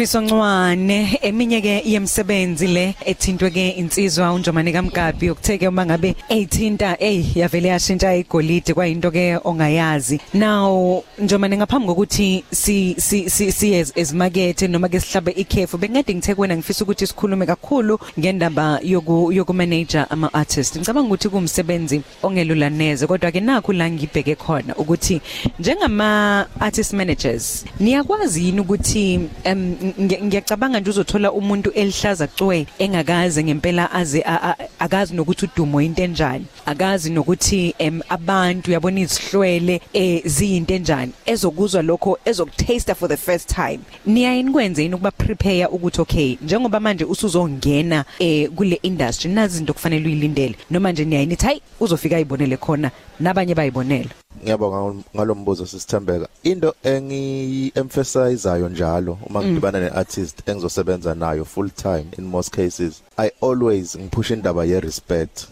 Sifiso 0.00 0.20
Ncwane 0.20 1.18
eminye 1.22 1.60
ke 1.60 1.82
yemsebenzi 1.84 2.66
le 2.66 2.94
ethintwe 3.04 3.50
ke 3.50 3.68
insizwa 3.68 4.32
uNjomane 4.32 4.72
kaMgabi 4.72 5.26
yokutheke 5.26 5.68
uma 5.68 5.86
ngabe 5.86 6.16
ethinta 6.28 6.96
hey 6.98 7.24
yavele 7.34 7.68
yashintsha 7.68 8.16
igolide 8.16 8.74
kwayinto 8.74 9.10
ke 9.10 9.38
ongayazi. 9.44 10.20
Now 10.32 11.04
Njomane 11.18 11.56
ngaphambi 11.56 11.86
kokuthi 11.86 12.44
si 12.50 12.94
si 12.98 13.28
si 13.30 13.74
ezimakethe 13.74 14.68
noma 14.68 14.88
ke 14.88 15.00
sihlabe 15.00 15.32
ikhefu 15.32 15.78
bengade 15.78 16.14
ngithe 16.14 16.34
kuwena 16.34 16.56
ngifisa 16.56 16.84
ukuthi 16.84 17.06
sikhulume 17.06 17.46
kakhulu 17.46 17.98
ngendaba 18.18 18.80
yoku 18.82 19.32
yokumanager 19.32 20.06
ama 20.10 20.32
artists 20.34 20.76
ngicabanga 20.76 21.08
ukuthi 21.08 21.28
kumsebenzi 21.28 22.00
ongelula 22.22 22.70
neze 22.70 23.06
kodwa 23.06 23.30
ke 23.30 23.40
nakho 23.40 23.72
la 23.72 23.90
ngibheke 23.90 24.34
khona 24.34 24.76
ukuthi 24.76 25.20
njengama 25.58 26.46
artist 26.60 26.92
managers 26.92 27.64
niyakwazi 27.80 28.44
yini 28.44 28.60
ukuthi 28.60 29.20
ngi- 29.46 29.89
ngiyacabanga 30.00 30.80
nje 30.80 30.90
uzothola 30.90 31.32
umuntu 31.32 31.70
elihlaza 31.70 32.26
cwe 32.26 32.66
engakaze 32.78 33.44
ngempela 33.44 33.92
aze 33.92 34.22
a- 34.26 34.42
a- 34.50 34.56
akazi 34.78 35.14
nokuthi 35.14 35.44
udumo 35.54 35.80
into 35.82 36.02
enjani. 36.02 36.44
Akazi 36.66 37.10
nokuthi 37.10 37.74
em 37.78 38.00
abantu 38.08 38.70
yabona 38.72 39.00
izihlwele 39.00 39.80
eh 39.92 40.22
ziyinto 40.24 40.74
enjani. 40.74 41.12
Ezokuzwa 41.26 41.82
lokho 41.82 42.18
ezokutaste 42.24 42.94
for 42.94 43.08
the 43.08 43.16
first 43.16 43.48
time. 43.54 43.80
Niyayini 44.06 44.50
kwenze 44.50 44.82
yini 44.82 44.94
ukuba 44.94 45.10
prepare 45.10 45.66
ukuthi 45.66 46.00
okay 46.00 46.36
njengoba 46.42 46.80
manje 46.80 47.04
usuzongena 47.04 48.04
eh 48.18 48.48
kule 48.50 48.78
industry 48.82 49.30
nazi 49.30 49.54
izinto 49.54 49.72
kufanele 49.72 50.06
uyilindele. 50.06 50.54
Noma 50.70 50.92
nje 50.92 51.04
niyayinithi 51.04 51.46
hayi 51.46 51.62
uzofika 51.80 52.16
ayibonele 52.16 52.56
khona 52.56 52.90
nabanye 53.20 53.54
bayibonela 53.54 54.10
ngiyabonga 54.42 55.02
ngalombuzo 55.16 55.66
sisithembeka 55.66 56.28
into 56.42 56.74
engi-emphasizayo 56.84 58.68
njalo 58.68 59.18
uma 59.26 59.42
ngidibana 59.44 59.80
ne-artist 59.80 60.48
engizosebenza 60.48 61.14
nayo 61.14 61.44
full 61.44 61.70
time 61.70 62.06
in 62.18 62.24
most 62.24 62.50
cases 62.54 63.02
i 63.18 63.30
always 63.42 63.96
ngiphusha 63.98 64.34
indaba 64.34 64.64
ye-respect. 64.64 65.46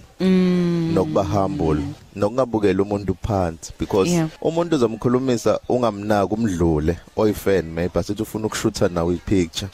Nokuba 0.94 1.22
humble 1.24 1.82
nokungabukela 2.16 2.82
umuntu 2.82 3.14
phansi 3.22 3.72
because 3.78 4.10
Yeah. 4.10 4.28
umuntu 4.42 4.76
uzomkhulumisa 4.76 5.60
ungamnaki 5.68 6.34
umdlule 6.34 6.96
oyifan 7.16 7.64
maybe 7.64 7.98
asithi 8.00 8.22
ufuna 8.22 8.46
ukushutha 8.46 8.88
nawe 8.88 9.14
ipicture. 9.14 9.70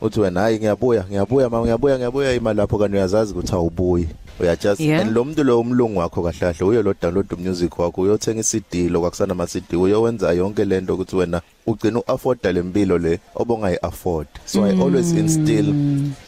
Uthi 0.00 0.20
wena 0.20 0.40
hayi 0.40 0.58
ngiyabuya 0.58 1.04
ngiyabuya 1.04 1.50
mama 1.50 1.62
ngiyabuya 1.64 1.96
ngiyabuya 1.96 2.34
imali 2.34 2.56
lapho 2.58 2.78
kanti 2.78 2.96
uyazazi 2.96 3.32
ukuthi 3.32 3.52
awubuyi. 3.54 4.08
Uya 4.40 4.56
just 4.56 4.80
Yeah. 4.80 5.00
and 5.00 5.12
lo 5.14 5.24
muntu 5.24 5.44
lo 5.44 5.60
umlungu 5.60 5.98
wakho 5.98 6.22
kahle 6.22 6.38
kahle 6.38 6.64
uyo 6.66 6.82
lo 6.82 6.94
download 7.02 7.38
music 7.38 7.78
wakho 7.78 8.00
uyothenga 8.00 8.40
iCD 8.40 8.90
lo 8.90 9.00
kwakusana 9.00 9.32
ama 9.32 9.46
CD 9.46 9.76
uyowenza 9.76 10.32
yonke 10.32 10.64
lento 10.64 10.94
ukuthi 10.94 11.16
wena 11.16 11.40
ugcina 11.66 12.00
uafforda 12.08 12.52
lempilo 12.52 12.98
le 12.98 13.20
obongayi 13.34 13.78
afford 13.82 14.26
so 14.44 14.64
i 14.64 14.70
always 14.82 15.12
instill 15.12 15.74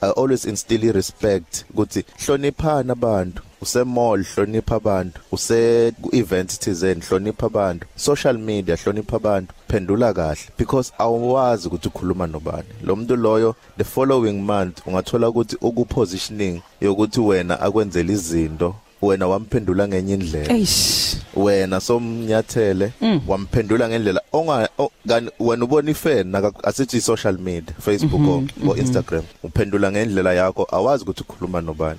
i 0.01 0.11
always 0.17 0.45
instill 0.45 0.93
respect 0.93 1.65
ukuthi 1.71 2.05
hloniphana 2.27 2.93
abantu. 2.93 3.43
Usemall 3.67 4.25
hlonipha 4.25 4.77
abantu. 4.77 5.21
Use 5.33 5.93
event 6.13 6.61
thizeni 6.61 7.01
hlonipha 7.01 7.47
abantu. 7.47 7.87
Social 7.97 8.39
media 8.39 8.77
hlonipha 8.77 9.17
abantu. 9.17 9.55
Phendula 9.69 10.13
kahle 10.15 10.51
because 10.59 10.93
awazi 10.99 11.69
ukuthi 11.69 11.89
ukhuluma 11.89 12.27
nobani. 12.27 12.69
Lo 12.85 12.97
muntu 12.97 13.17
loyo 13.17 13.55
the 13.77 13.85
following 13.85 14.41
month 14.41 14.87
ungathola 14.87 15.29
ukuthi 15.29 15.57
ukupositioning 15.61 16.63
yokuthi 16.81 17.21
wena 17.21 17.61
akwenzela 17.61 18.13
izinto 18.13 18.75
wena 19.07 19.27
wamphendula 19.27 19.89
ngenye 19.89 20.15
indlela. 20.15 20.53
Eish. 20.55 21.17
Wena 21.37 21.81
somnyathele 21.81 22.93
wamphendula 23.29 23.89
ngendlela 23.89 24.21
onga 24.33 24.69
o- 24.79 24.91
kani 25.09 25.31
wena 25.41 25.65
ubona 25.65 25.91
ifan 25.91 26.27
naka 26.27 26.53
asithi 26.65 27.01
social 27.01 27.39
media 27.39 27.75
Facebook 27.81 28.21
or- 28.23 28.71
or 28.71 28.79
Instagram 28.79 29.23
uphendula 29.43 29.93
ngendlela 29.93 30.33
yakho 30.35 30.67
awazi 30.71 31.03
ukuthi 31.05 31.23
ukhuluma 31.23 31.61
nobani. 31.61 31.99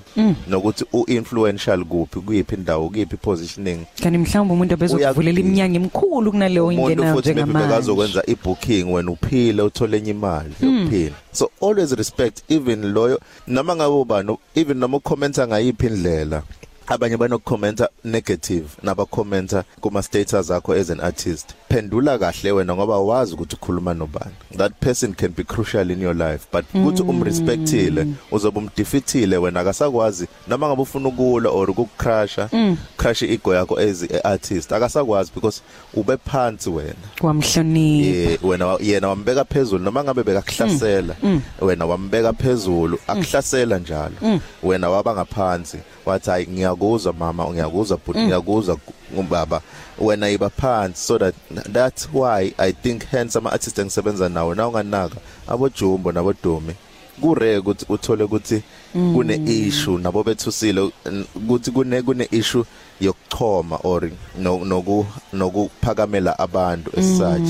Nokuthi 0.50 0.86
uinfluential 0.94 1.86
kuphi 1.86 2.20
kuyiphi 2.20 2.56
indawo 2.56 2.90
kuyiphi 2.90 3.18
positioning. 3.18 3.80
Kanti 4.04 4.18
mhlawumbe 4.18 4.54
umuntu 4.54 4.74
obezokuvulela 4.74 5.14
Uyagcina. 5.40 5.40
iminyaka 5.40 5.76
emkhulu 5.76 6.32
kunaleyo 6.32 6.68
umuntu 6.68 6.92
ingena 6.92 7.14
futhi 7.14 7.28
maybe 7.30 7.42
njengamanje. 7.42 7.68
bekazokwenza 7.68 8.24
ibooking 8.28 8.84
wena 8.94 9.12
uphile 9.12 9.62
uthole 9.62 9.98
enye 9.98 10.12
imali 10.12 10.54
yokuphila 10.62 11.16
so 11.32 11.50
always 11.62 11.92
respect 11.92 12.42
even 12.50 12.94
loyo 12.94 13.20
noma 13.48 13.76
ngabe 13.76 13.94
ubani 13.96 14.38
even 14.56 14.78
noma 14.78 14.98
ucommentha 14.98 15.48
ngayiphi 15.48 15.88
indlela. 15.88 16.44
Abanye 16.88 17.18
banokukhomenta 17.18 17.90
negative 18.04 18.66
nabakhomenta 18.84 19.64
kuma 19.82 20.02
status 20.04 20.50
akho 20.52 20.74
as 20.74 20.90
an 20.90 21.00
artist. 21.00 21.54
Phendula 21.70 22.18
kahle 22.20 22.52
wena 22.52 22.76
ngoba 22.76 22.98
wazi 23.00 23.34
ukuthi 23.36 23.56
ukhuluma 23.56 23.94
nobani. 23.94 24.32
That 24.58 24.80
person 24.80 25.14
can 25.14 25.32
be 25.32 25.44
crucial 25.44 25.92
in 25.92 26.00
your 26.02 26.14
life 26.16 26.48
but 26.52 26.66
ukuthi 26.74 27.02
umrespectile 27.04 28.08
uzobe 28.32 28.60
umdefeatile 28.60 29.38
wena 29.38 29.60
akasakwazi. 29.60 30.28
Noma 30.48 30.68
ngabe 30.68 30.82
ufuna 30.82 31.08
ukulwa 31.10 31.52
or 31.52 31.70
ukucrasha 31.70 32.50
crash 32.98 33.24
ego 33.24 33.54
yakho 33.56 33.78
as 33.80 34.04
a 34.04 34.24
artist 34.26 34.72
akasakwazi 34.72 35.32
because 35.36 35.62
ube 35.94 36.18
phansi 36.18 36.70
wena. 36.70 36.96
Wamhlonipha. 37.22 38.32
Eh 38.34 38.40
wena 38.44 38.66
wa- 38.68 38.80
yena 38.82 39.08
wambeka 39.08 39.46
phezulu. 39.46 39.84
Noma 39.84 40.04
ngabe 40.04 40.24
bekakuhlasela 40.24 41.16
wena 41.62 41.86
wambeka 41.86 42.34
phezulu 42.34 43.00
akuhlasela 43.08 43.80
njalo. 43.80 44.16
Wena 44.64 44.90
waba 44.90 45.14
ngaphansi. 45.14 45.78
Wathi 46.12 46.30
hayi 46.30 46.48
ngiyakuzwa 46.48 47.14
mama 47.14 47.50
ngiyakuzwa 47.50 47.98
but 48.06 48.16
ngiyakuzwa 48.18 48.78
ngubaba. 49.14 49.62
Wena 50.00 50.30
iba 50.30 50.50
phansi 50.50 51.02
so 51.08 51.18
that 51.18 51.36
that's 51.74 52.08
why 52.14 52.54
i 52.58 52.72
think 52.72 53.04
hence 53.12 53.38
ama 53.38 53.52
artists 53.52 53.80
engisebenza 53.80 54.30
nawo 54.30 54.56
na 54.56 54.68
unganaka 54.68 55.16
abo 55.48 55.70
Jumbo 55.70 56.12
nabo 56.12 56.34
Dumi 56.44 56.74
kure 57.22 57.58
ukuthi 57.58 57.86
uthole 57.90 58.24
ukuthi 58.24 58.62
kune 58.94 59.36
issue 59.46 59.98
nabo 59.98 60.24
bethusile 60.24 60.92
n- 61.06 61.26
ukuthi 61.36 61.72
kune 61.72 62.02
kune 62.02 62.28
issue 62.32 62.64
yokuchoma 63.02 63.80
or 63.84 64.10
no- 64.40 64.66
noku 64.66 65.06
nokuphakamela 65.34 66.40
abantu 66.40 66.92
as 66.98 67.18
such 67.18 67.50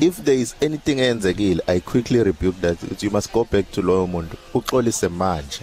if 0.00 0.24
there 0.24 0.40
is 0.40 0.54
anything 0.62 0.98
eyenzekile 1.00 1.62
i 1.66 1.80
quickly 1.80 2.22
rebuke 2.22 2.60
that. 2.60 2.78
Ukuthi 2.82 3.02
you 3.06 3.10
must 3.10 3.32
go 3.32 3.46
back 3.52 3.70
to 3.72 3.82
loyo 3.82 4.06
muntu 4.06 4.36
uxolise 4.54 5.08
manje. 5.08 5.58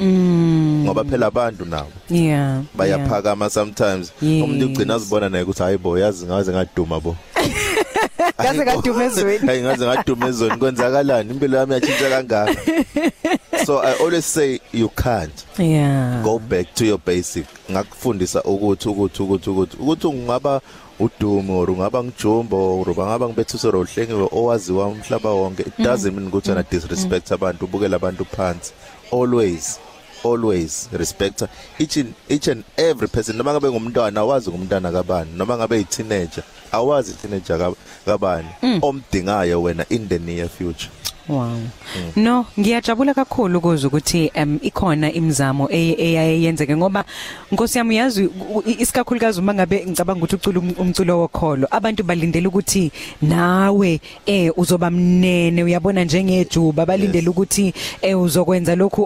Ngoba 0.83 1.03
phela 1.03 1.25
abantu 1.27 1.65
nabo 1.65 1.91
yeah 2.09 2.25
yeah. 2.25 2.61
bayaphakama 2.75 3.49
sometimes. 3.49 4.11
Yes. 4.21 4.43
umuntu 4.43 4.65
ugcina 4.65 4.95
azibona 4.95 5.29
naye 5.29 5.43
ukuthi 5.43 5.63
hayi 5.63 5.77
bo 5.77 5.97
yazi 5.99 6.25
ngaze 6.25 6.51
ngaduma 6.51 6.99
bo. 6.99 7.15
Ngaze 8.41 8.63
ngaduma 8.65 9.03
ezweni. 9.03 9.47
hayi 9.47 9.61
ngaze 9.61 9.85
ngaduma 9.85 10.27
ezweni 10.27 10.57
kwenzakalani? 10.57 11.31
Impilo 11.31 11.57
yami 11.57 11.73
yatshintsha 11.73 12.09
kangaka? 12.09 12.61
So 13.65 13.79
i 13.79 13.93
always 13.99 14.25
say 14.25 14.59
you 14.71 14.87
can't 14.89 15.45
yeah. 15.57 16.21
go 16.23 16.39
back 16.39 16.73
to 16.75 16.85
your 16.85 16.99
basic. 16.99 17.45
Ngakufundisa 17.71 18.43
ukuthi 18.43 18.89
ukuthi 18.89 19.23
ukuthi 19.23 19.49
ukuthi 19.49 19.77
ukuthi 19.79 20.07
ungaba 20.07 20.61
udumi 20.99 21.51
or 21.51 21.69
ungaba 21.69 22.03
ngijumbo 22.03 22.79
or 22.79 22.89
ungaba 22.89 23.27
ngibethusero 23.27 23.79
uhlengiwe 23.79 24.29
owaziwa 24.31 24.87
umhlaba 24.87 25.29
wonke 25.29 25.63
it 25.63 25.77
doesn't 25.77 26.13
mean 26.13 26.27
ukuthi 26.27 26.51
ana 26.51 26.63
disrespect 26.63 27.31
abantu 27.31 27.65
ubukela 27.65 27.95
abantu 27.95 28.25
phansi. 28.25 28.71
Always 29.11 29.79
always 30.23 30.89
respect. 30.91 31.43
Each 31.79 31.97
and, 31.97 32.13
each 32.29 32.47
and 32.47 32.63
every 32.77 33.07
person 33.07 33.37
noma 33.37 33.53
ngabe 33.53 33.71
ngumntwana 33.71 34.19
awazi 34.21 34.49
ngumntana 34.49 34.91
kabani 34.91 35.31
noma 35.35 35.57
ngabe 35.57 35.77
yiteenager. 35.77 36.43
Awazi 36.71 37.13
teenager 37.13 37.57
kab- 37.57 37.75
kabani 38.05 38.47
omdingayo 38.81 39.61
wena 39.61 39.85
in 39.89 40.07
the 40.07 40.19
near 40.19 40.47
future? 40.49 40.89
Wow. 41.29 41.59
No, 42.15 42.45
ngiyajabula 42.59 43.13
kakhulu 43.13 43.57
ukuzwa 43.59 43.87
ukuthi 43.87 44.31
um 44.35 44.59
ikhona 44.61 45.11
imizamo 45.13 45.67
ey- 45.69 45.95
eyayenzeke 45.99 46.75
ngoba 46.77 47.03
Nkosi 47.51 47.77
yami 47.77 47.95
yazi 47.95 48.25
u- 48.25 48.63
i- 48.65 48.75
isikakhulukazi 48.81 49.39
uma 49.39 49.53
ngabe 49.53 49.85
ngicabanga 49.85 50.19
ukuthi 50.23 50.35
ucula 50.35 50.59
um- 50.59 50.73
umculo 50.79 51.19
wokholo 51.19 51.67
abantu 51.71 52.03
balindele 52.03 52.47
ukuthi 52.47 52.91
nawe 53.21 53.99
eh 54.25 54.51
uzoba 54.57 54.89
mnene 54.89 55.63
uyabona 55.63 56.03
njengejuba. 56.03 56.85
Balindele 56.85 57.29
ukuthi 57.29 57.73
eh 58.01 58.19
uzokwenza 58.21 58.75
lokhu 58.75 59.03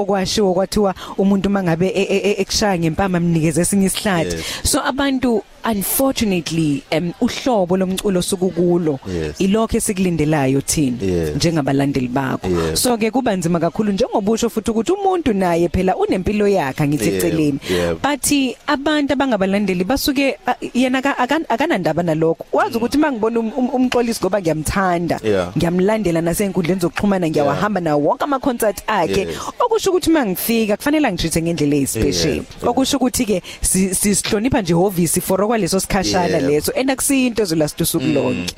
okwashiwo 0.00 0.54
kwathiwa 0.54 0.94
umuntu 1.18 1.50
mangabe 1.50 1.88
e- 1.88 2.02
e- 2.10 2.22
e- 2.30 2.40
ekushaya 2.42 2.78
ngempama 2.78 3.20
mnikeze 3.20 3.60
esinye 3.60 3.86
isihlathi 3.86 4.36
so 4.64 4.82
abantu 4.84 5.42
unfortunately 5.72 6.82
um 6.92 7.12
uhlobo 7.20 7.76
lomculo 7.76 8.22
sukukulo 8.22 8.98
Yes. 9.14 9.34
ilokho 9.40 9.76
esikulindelayo 9.76 10.60
thina 10.60 10.96
Yes. 11.02 11.36
njengabalandeli 11.36 12.08
bakho 12.08 12.48
Yes. 12.48 12.82
so 12.82 12.96
ke 12.96 13.10
kuba 13.10 13.36
nzima 13.36 13.60
kakhulu 13.60 13.92
njengobusho 13.92 14.50
futhi 14.50 14.70
ukuthi 14.70 14.92
umuntu 14.92 15.32
naye 15.32 15.68
phela 15.68 15.96
unempilo 15.96 16.48
yakhe 16.48 16.82
angithi 16.82 17.04
Yebo, 17.04 17.16
eceleni 17.16 17.58
yebo. 17.70 17.98
but 18.02 18.32
abantu 18.66 19.12
abangabalandeli 19.12 19.84
basuke 19.84 20.36
a- 20.46 20.56
yena 20.74 20.98
aka- 20.98 21.18
akan- 21.18 21.44
akanandaba 21.48 22.02
nalokho 22.02 22.44
wazi 22.52 22.76
ukuthi 22.76 22.98
mangibona 22.98 23.40
um- 23.40 23.52
um- 23.56 23.70
umxolisi 23.74 24.20
ngoba 24.20 24.40
ngiyamthanda 24.40 25.20
Yeah. 25.24 25.52
ngiyamlandela 25.56 26.20
nasenkundleni 26.20 26.80
zokuxhumana 26.80 27.28
ngiyawahamba 27.30 27.80
nawo 27.80 28.02
wonke 28.04 28.24
ama 28.24 28.38
concert 28.38 28.82
akhe 28.86 29.20
Yes. 29.20 29.28
okusho 29.64 29.90
ukuthi 29.90 30.10
mangifika 30.10 30.76
kufanele 30.76 31.12
ngitreat 31.12 31.42
ngendlela 31.42 31.76
ezispecial 31.76 32.32
Yeah, 32.34 32.44
yeah. 32.62 32.68
okusho 32.70 32.96
ukuthi 32.96 33.24
ke 33.24 33.42
si- 33.60 33.94
sihlonipha 33.94 34.62
nje 34.62 34.74
hovisi 34.74 35.20
for 35.20 35.42
okwaleso 35.56 35.80
sikhashana 35.80 36.26
Yeah. 36.38 36.42
leso 36.50 36.72
and 36.76 36.90
akusinto 36.90 37.42
ezolast 37.42 37.80
usuku 37.80 38.04
lonke. 38.06 38.54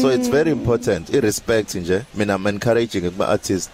so 0.00 0.10
it's 0.12 0.28
very 0.30 0.50
important 0.50 1.14
i 1.14 1.20
respect 1.20 1.74
nje 1.74 2.02
mina 2.14 2.34
i'm 2.36 2.46
encouraging 2.46 3.00
kuma 3.10 3.28
artists 3.28 3.70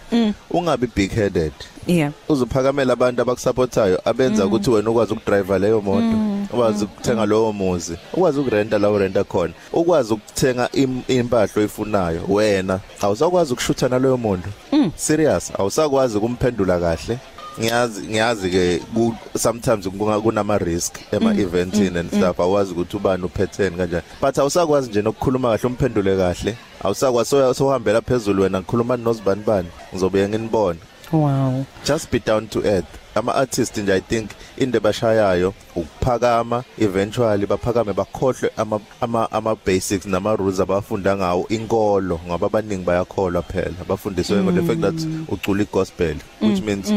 ungabi 0.51 0.87
big 0.95 1.11
headed 1.11 1.51
yeah. 1.87 2.11
Uzophakamela 2.29 2.93
abantu 2.93 3.21
abakusupportayo 3.21 4.01
abenza 4.05 4.45
ukuthi 4.45 4.69
wena 4.69 4.89
ukwazi 4.89 5.13
ukudrive 5.13 5.59
leyo 5.59 5.81
moto 5.81 6.15
ukwazi 6.53 6.83
ukuthenga 6.85 7.25
lowo 7.25 7.53
muzi 7.53 7.97
ukwazi 8.13 8.39
ukurenta 8.39 8.77
la 8.79 8.89
urenta 8.89 9.23
khona 9.23 9.53
ukwazi 9.73 10.13
ukuthenga 10.13 10.69
im- 10.73 11.01
impahla 11.07 11.49
oyifunayo 11.57 12.21
wena 12.29 12.79
awusakwazi 13.01 13.53
ukushutha 13.53 13.89
naloyo 13.89 14.17
muntu. 14.17 14.49
Serious 14.95 15.51
awusakwazi 15.59 16.19
kumphendula 16.19 16.79
kahle. 16.79 17.17
Ngiyazi 17.59 18.01
ngiyazi 18.07 18.49
ke 18.49 18.79
ku- 18.93 19.15
sometimes 19.37 19.87
kunga- 19.87 20.21
kunama 20.21 20.57
risk 20.57 20.95
ema 21.11 21.33
eventini 21.33 21.97
and 21.99 22.09
stuff. 22.11 22.39
Awazi 22.39 22.71
ukuthi 22.71 22.97
ubani 22.97 23.23
uphetheni 23.23 23.77
kanjani 23.77 24.03
but 24.21 24.37
awusakwazi 24.37 24.89
nje 24.89 25.01
nokukhuluma 25.01 25.49
kahle 25.57 25.67
umphendule 25.73 26.17
kahle. 26.17 26.57
Awusakwazi 26.83 27.29
so 27.29 27.53
sohambela 27.53 28.01
phezulu 28.01 28.43
wena 28.43 28.59
ngikhuluma 28.59 28.97
nozibani 28.97 29.43
bani. 29.47 29.67
Ngizobuye 29.93 30.29
nginibone. 30.29 30.79
Wow. 31.11 31.65
Just 31.85 32.11
be 32.11 32.19
down 32.19 32.47
to 32.47 32.59
earth. 32.65 32.85
Ama 33.15 33.35
artists 33.35 33.77
nje 33.77 33.93
i 33.93 34.01
think 34.01 34.29
into 34.57 34.79
bashayayo 34.79 35.53
ukuphakama 35.75 36.63
eventually 36.77 37.45
baphakame 37.45 37.93
bakhohlwe 37.93 38.51
ama 38.57 38.79
ama, 39.01 39.31
ama 39.31 39.55
basics 39.65 40.05
nama 40.05 40.35
rules 40.35 40.59
abafunda 40.59 41.17
ngawo 41.17 41.47
inkolo 41.49 42.19
ngoba 42.27 42.47
abaningi 42.47 42.83
bayakholwa 42.83 43.41
phela. 43.41 43.75
Bafundiswe 43.87 44.41
mm. 44.41 44.55
the 44.55 44.61
fact 44.63 44.81
that 44.81 45.07
ucula 45.29 45.63
igospel 45.63 46.15
which 46.41 46.61
means 46.61 46.93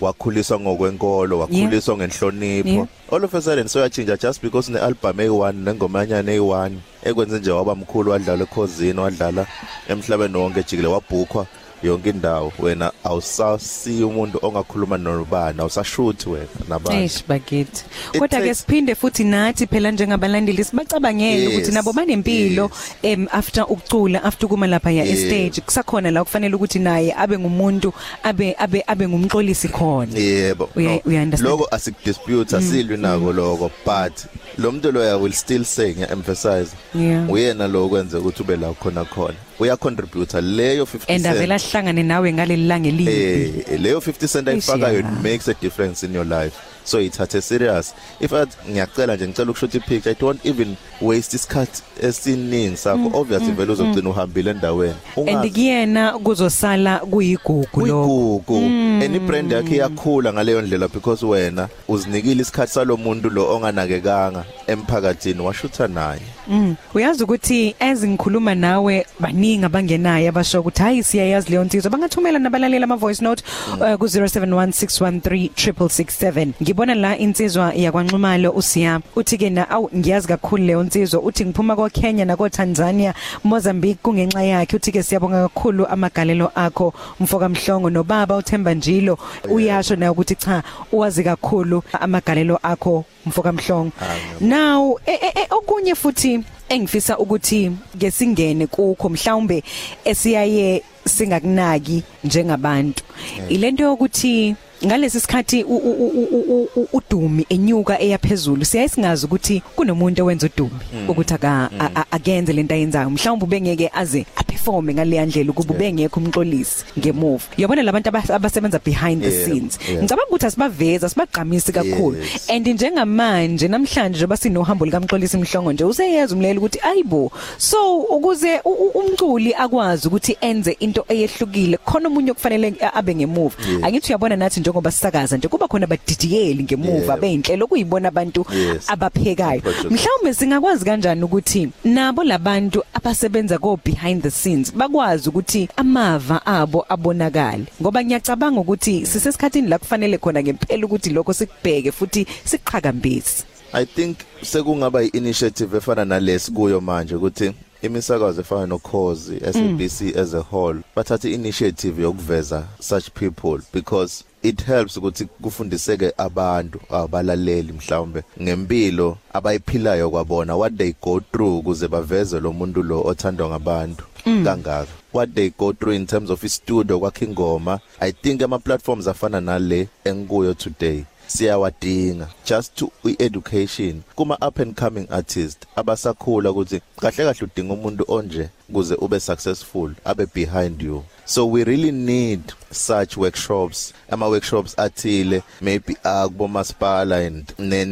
wakhuliswa 0.00 0.60
ngokwenkolo 0.60 1.38
wakhuliswa 1.38 1.96
ngenhlonipho. 1.96 2.68
Yeah. 2.68 2.86
all 3.12 3.24
of 3.24 3.34
a 3.34 3.42
sudden 3.42 3.66
soyachinja 3.66 4.16
just 4.20 4.42
because 4.42 4.72
ne 4.72 4.78
album 4.78 5.16
eyi1 5.16 5.52
nengoma 5.52 5.98
yanyana 6.00 6.32
eyi1 6.32 6.72
ekwenze 7.04 7.38
nje 7.38 7.50
waba 7.50 7.74
mkhulu 7.74 8.10
wadlala 8.10 8.42
ekhosini 8.42 9.00
wadlala 9.00 9.46
emhlabeni 9.88 10.36
wonke 10.36 10.62
jikile 10.62 10.88
wabhukwa. 10.88 11.46
Yonke 11.82 12.10
indawo 12.10 12.52
wena 12.58 12.92
awusasi 13.04 14.04
umuntu 14.04 14.38
ongakhuluma 14.42 14.98
nobani 14.98 15.60
awusashuthi 15.60 16.28
wena 16.28 16.46
nabantu 16.68 17.00
Eish 17.02 17.24
bakithi. 17.28 17.84
It 18.12 18.20
Kodwa 18.20 18.28
ke 18.28 18.36
takes- 18.46 18.54
siphinde 18.54 18.94
futhi 18.94 19.24
nathi 19.24 19.66
phela 19.66 19.90
njengabalandeli 19.90 20.64
sibacabangele 20.64 21.42
Yes. 21.44 21.52
ukuthi 21.54 21.72
nabo 21.72 21.92
banempilo 21.92 22.70
em 23.02 23.26
after 23.32 23.64
ukucula 23.68 24.22
after 24.24 24.48
kuma 24.48 24.66
lapha 24.66 24.90
ya 24.90 25.04
Yeah. 25.04 25.18
stage 25.18 25.60
kusakhona 25.60 26.10
la 26.10 26.24
kufanele 26.24 26.54
ukuthi 26.54 26.78
naye 26.78 27.14
abe 27.16 27.38
ngumuntu 27.38 27.92
abe 28.22 28.54
abe 28.58 28.84
abe 28.86 29.08
ngumxolisi 29.08 29.68
khona. 29.68 30.18
yebo 30.18 30.68
Uya- 30.76 30.88
no. 30.94 31.00
uya 31.06 31.22
understand? 31.22 31.50
lokho 31.50 31.68
asidispute 31.70 32.56
asilwi 32.56 32.96
nako 32.96 33.32
lokho 33.32 33.70
but 33.86 34.12
lo 34.58 34.72
muntu 34.72 34.92
loya 34.92 35.16
will 35.16 35.32
still 35.32 35.64
say 35.64 35.92
ngiya 35.94 36.10
emphasize 36.12 36.70
Yeah. 36.94 37.30
uyena 37.30 37.68
lo 37.68 37.88
kwenze 37.88 38.16
ukuthi 38.16 38.42
ube 38.42 38.56
la 38.56 38.72
khona 38.72 39.04
khona 39.04 39.34
uya 39.60 39.76
contribute 39.76 40.40
leyo 40.40 40.84
50 40.86 41.14
And 41.14 41.26
avela 41.26 41.58
cent 41.58 41.72
hlangane 41.72 42.02
nawe 42.02 42.32
ngaleli 42.32 42.66
langa 42.66 42.88
elibi. 42.88 43.12
eh 43.12 43.78
leyo 43.80 44.00
50 44.00 44.26
cent 44.26 44.48
ayifakayo 44.48 44.98
Eish, 44.98 45.04
yeah. 45.04 45.12
it 45.18 45.22
makes 45.22 45.48
a 45.48 45.54
difference 45.54 46.02
in 46.06 46.14
your 46.14 46.24
life 46.26 46.56
so 46.84 47.00
ithathe 47.00 47.40
serious 47.42 47.94
if 48.20 48.32
at 48.32 48.48
ngiyacela 48.70 49.16
nje 49.16 49.26
ngicela 49.28 49.50
ukushoot 49.50 49.74
ipicture 49.74 50.12
i 50.12 50.16
don't 50.20 50.46
even 50.46 50.74
waste 51.00 51.36
isikhathi 51.36 51.82
esiningi 52.02 52.76
sakho. 52.76 53.10
Obviously 53.14 53.52
vele 53.52 53.72
uzogcina 53.72 54.10
uhambile 54.10 54.50
endaweni. 54.50 54.94
And 55.16 55.28
Ungazi- 55.28 55.50
kuyena 55.52 56.12
kuzosala 56.12 56.98
kuyigugu 56.98 57.86
lo. 57.86 58.06
kuyigugu. 58.06 58.56
Any 59.04 59.18
brand 59.18 59.52
yakhe 59.52 59.74
iyakhula 59.76 60.32
ngaleyo 60.32 60.62
ndlela 60.62 60.88
because 60.88 61.26
wena 61.26 61.68
uzinikile 61.88 62.42
isikhathi 62.42 62.72
salomuntu 62.72 63.30
lo 63.30 63.54
onganakekanga 63.56 64.44
emphakathini 64.66 65.40
washutha 65.40 65.88
naye. 65.88 66.20
Mm. 66.48 66.74
Uyazi 66.94 67.24
ukuthi 67.24 67.74
ezingikhuluma 67.80 68.54
nawe 68.54 69.06
baningi 69.20 69.64
abangenayo 69.64 70.28
abasho 70.28 70.60
ukuthi 70.60 70.82
hayi 70.82 71.02
siyayazi 71.02 71.50
leyo 71.50 71.64
nsizwa 71.64 71.90
bangathumela 71.90 72.38
nabalalela 72.38 72.84
ama 72.84 72.96
voice 72.96 73.24
note 73.24 73.44
uh, 73.72 73.94
ku 73.94 74.04
0716136667 74.06 76.46
ngibona 76.70 76.94
la 76.94 77.18
insizwa 77.18 77.72
yakwanxumalo 77.74 78.50
usiya. 78.50 79.00
Uthi 79.16 79.38
ke 79.38 79.50
na 79.50 79.70
awu 79.70 79.90
ngiyazi 79.96 80.28
kakhulu 80.28 80.64
leyo 80.64 80.82
nsizwa. 80.82 81.20
Uthi 81.20 81.44
ngiphuma 81.44 81.76
kwa 81.76 81.90
Kenya 81.90 82.24
na 82.24 82.36
kwa 82.36 82.50
Tanzania 82.50 83.14
Mozambique 83.44 83.98
kungenxa 84.02 84.42
yakhe. 84.42 84.76
Uthi 84.76 84.92
ke 84.92 85.02
siyabonga 85.02 85.48
kakhulu 85.48 85.86
amagalelo 85.86 86.52
akho 86.54 86.94
mfoka 87.20 87.48
mhlongo 87.48 87.90
nobaba 87.90 88.36
uThemba 88.36 88.74
Njilo. 88.74 89.18
Uyasho 89.48 89.96
naye 89.96 90.10
ukuthi 90.10 90.34
cha 90.34 90.62
uwazi 90.92 91.24
kakhulu 91.24 91.82
amagalelo 91.92 92.58
akho 92.62 93.04
mfoka 93.26 93.52
mhlongo. 93.52 93.92
Now 94.40 94.98
e, 95.06 95.12
e, 95.12 95.32
e, 95.36 95.46
okunye 95.50 95.94
futhi 95.94 96.40
engifisa 96.68 97.18
ukuthi 97.18 97.72
ke 97.98 98.10
singene 98.10 98.66
kukho 98.66 99.08
mhlawumbe 99.08 99.64
esiyaye 100.04 100.82
singakunaki 101.04 102.02
njengabantu. 102.24 103.04
Ilento 103.48 103.82
yokuthi 103.82 104.56
ngalesi 104.86 105.20
sikhathi 105.20 105.64
u- 105.64 105.76
u- 105.76 105.92
u- 106.06 106.44
u- 106.48 106.68
u- 106.76 106.88
udumi 106.92 107.46
enyuka 107.48 108.00
eyaphezulu 108.00 108.64
siyayisingazi 108.64 109.26
ukuthi 109.26 109.62
kunomuntu 109.76 110.22
owenza 110.24 110.46
udumi 110.46 110.80
ukuthi 111.08 111.34
aka 111.34 111.70
a- 111.78 111.90
a- 111.94 112.06
akenze 112.10 112.52
lento 112.52 112.74
ayenzayo. 112.74 113.10
Mhlawumbe 113.10 113.44
ubengeke 113.44 113.90
aze 113.94 114.26
aperforme 114.36 114.94
ngale 114.94 115.26
ndlela 115.26 115.50
ukuba 115.50 115.74
ubengekho 115.74 116.20
umxolisi 116.20 116.84
ngemuva. 116.98 117.44
Uyabona 117.58 117.82
labantu 117.82 118.08
aba- 118.08 118.34
abasebenza 118.34 118.78
behind 118.78 119.22
the 119.22 119.30
Yeah, 119.30 119.44
scenes? 119.44 119.78
Yeah. 119.88 120.02
ngicabanga 120.02 120.28
ukuthi 120.28 120.46
asibaveza 120.46 121.08
sibagqamisi 121.08 121.72
kakhulu. 121.72 122.16
Yes. 122.18 122.50
and 122.50 122.66
njengamanje 122.66 123.68
namhlanje 123.68 124.16
njengoba 124.18 124.36
sinohambo 124.36 124.84
likaMxolisi 124.86 125.36
Mhlongo 125.36 125.72
nje 125.72 125.84
useyeza 125.84 126.34
umlelo 126.34 126.58
ukuthi 126.60 126.78
ayibo 126.82 127.32
so 127.58 127.98
ukuze 128.00 128.60
u- 128.64 128.70
u- 128.70 128.98
umculi 128.98 129.54
akwazi 129.54 130.08
ukuthi 130.08 130.36
enze 130.40 130.72
into 130.80 131.04
eyehlukile 131.08 131.76
khona 131.76 132.08
umunye 132.08 132.30
okufanele 132.30 132.74
abe 132.94 133.14
ngemuva. 133.14 133.56
Yeah. 133.68 133.84
angithi 133.84 134.12
uyabona 134.12 134.36
nathi 134.36 134.60
njengoba 134.70 134.90
sisakaza 134.90 135.36
nje 135.36 135.48
kuba 135.48 135.68
khona 135.68 135.84
abadidiyeli 135.84 136.62
ngemuva 136.64 137.00
Yeah. 137.06 137.20
beyinhlelo 137.20 137.66
kuyibona 137.66 138.08
abantu 138.08 138.46
Yes. 138.52 138.84
abaphekayo 138.90 139.60
Project. 139.60 139.90
mhlawumbe 139.90 140.34
singakwazi 140.34 140.84
kanjani 140.84 141.22
ukuthi 141.24 141.68
nabo 141.84 142.24
labantu 142.24 142.82
abasebenza 142.94 143.58
ko 143.58 143.78
behind 143.84 144.22
the 144.22 144.30
scenes 144.30 144.74
bakwazi 144.74 145.28
ukuthi 145.28 145.68
amava 145.76 146.46
abo 146.46 146.84
abonakale 146.88 147.64
ngoba 147.82 148.04
ngiyacabanga 148.04 148.60
ukuthi 148.60 149.06
sisesikhathini 149.06 149.68
la 149.68 149.78
kufanele 149.78 150.18
khona 150.18 150.42
ngempela 150.42 150.86
ukuthi 150.86 151.10
lokho 151.10 151.32
sikubheke 151.32 151.92
futhi 151.92 152.26
siqhakambise 152.44 153.44
i 153.72 153.86
think 153.86 154.16
sekungaba 154.42 155.02
i-initiative 155.02 155.76
efana 155.76 156.04
nalesi 156.04 156.52
kuyo 156.52 156.80
manje 156.80 157.14
ukuthi 157.14 157.52
imisakazo 157.82 158.40
efana 158.40 158.66
nokhozi 158.66 159.40
SABC 159.52 160.16
as 160.16 160.34
a 160.34 160.40
whole 160.52 160.80
bathathe 160.96 161.32
initiative 161.34 162.02
yokuveza 162.02 162.64
such 162.80 163.10
people 163.10 163.58
because 163.74 164.24
it 164.42 164.64
helps 164.64 164.96
ukuthi 164.96 165.24
kufundiseke 165.24 166.12
abantu 166.16 166.80
abalaleli 166.90 167.72
mhlawumbe 167.72 168.22
ngempilo 168.42 169.18
abayiphilayo 169.32 170.10
kwabona 170.10 170.56
what 170.56 170.76
they 170.76 170.94
go 171.02 171.20
through 171.20 171.58
ukuze 171.58 171.88
baveze 171.88 172.40
lo 172.40 172.52
muntu 172.52 172.82
lo 172.82 173.02
othandwa 173.04 173.48
ngabantu. 173.48 174.04
Kangaka? 174.24 174.86
What 175.12 175.34
they 175.34 175.50
go 175.50 175.72
through 175.72 175.96
in 175.96 176.06
terms 176.06 176.30
of 176.30 176.44
istudio 176.44 176.98
kwakhe 176.98 177.24
ingoma 177.24 177.80
i 178.00 178.12
think 178.12 178.42
ama 178.42 178.58
platforms 178.58 179.08
afana 179.08 179.40
nale 179.40 179.88
engikuyo 180.04 180.54
today 180.54 181.04
siyawadinga. 181.26 182.28
Just 182.44 182.76
to 182.76 182.90
education 183.18 184.02
kuma 184.16 184.38
up 184.40 184.58
and 184.58 184.76
coming 184.76 185.06
artist 185.10 185.66
abasakhula 185.76 186.50
ukuthi 186.50 186.80
kahle 187.00 187.24
kahle 187.24 187.44
udinga 187.44 187.74
umuntu 187.74 188.04
onje 188.08 188.48
kuze 188.72 188.94
ube 188.94 189.20
successful 189.20 189.90
abe 190.04 190.26
behind 190.34 190.82
you. 190.82 191.04
So 191.30 191.46
we 191.46 191.62
really 191.62 191.92
need 191.92 192.42
such 192.72 193.16
workshops. 193.16 193.92
Ama 194.10 194.28
workshops 194.28 194.74
athile 194.76 195.42
maybe 195.60 195.94
akubo 196.02 196.48
masipala 196.48 197.24
and 197.24 197.54
ne, 197.56 197.84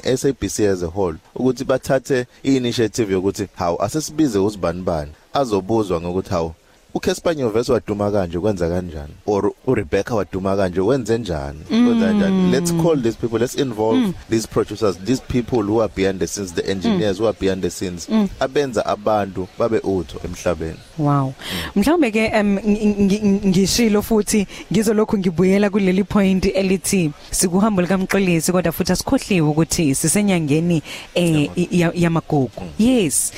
SABC 0.00 0.66
as 0.66 0.82
a 0.82 0.90
whole 0.90 1.14
ukuthi 1.34 1.64
bathathe 1.64 2.26
initiative 2.42 3.08
yokuthi 3.10 3.48
how 3.56 3.76
asesibize 3.76 4.38
uzibani 4.38 4.82
bani 4.82 5.12
azobuzwa 5.32 6.00
ngokuthi 6.00 6.30
how 6.30 6.54
uKespanyo 6.94 7.48
verse 7.50 7.72
waduma 7.72 8.10
kanje 8.10 8.38
kwenza 8.38 8.68
kanjani 8.68 9.12
or 9.26 9.52
uRebecca 9.66 10.14
waduma 10.14 10.56
kanje 10.56 10.80
wenze 10.80 11.18
njani 11.18 11.58
kwenza 11.68 12.06
kanjani 12.06 12.50
let's 12.52 12.72
call 12.82 13.02
these 13.02 13.16
people 13.20 13.38
let's 13.38 13.54
involve 13.58 13.98
mm. 13.98 14.12
these 14.30 14.48
producers 14.48 14.96
these 15.04 15.22
people 15.28 15.62
who 15.62 15.82
are 15.82 15.92
behind 15.96 16.18
the 16.20 16.26
scenes 16.26 16.54
the 16.54 16.70
engineers 16.70 17.16
mm. 17.16 17.20
who 17.24 17.28
are 17.28 17.36
behind 17.40 17.62
the 17.62 17.70
scenes 17.70 18.08
mm. 18.08 18.28
abenza 18.40 18.86
abantu 18.86 19.48
babe 19.58 19.78
utho 19.78 20.20
emhlabeni 20.24 20.76
Wow. 20.98 21.32
Mhlawumbe 21.76 22.10
ke 22.10 22.24
em, 22.26 22.56
ngi- 22.58 22.94
ngi- 23.00 23.46
ngishilo 23.48 24.02
futhi 24.02 24.46
ngizolokhu 24.72 25.18
ngibuyela 25.18 25.70
kuleli 25.70 26.04
point 26.04 26.44
elithi 26.46 27.10
sikuhambo 27.30 27.82
likaMxolisi 27.82 28.52
kodwa 28.52 28.72
futhi 28.72 28.92
asikhohliwe 28.92 29.48
ukuthi 29.48 29.94
sisenyangeni 29.94 30.82
eh 31.14 31.50
i- 31.56 31.68
ya- 31.80 31.92
yamagugu. 31.94 32.62
Yes. 32.78 33.32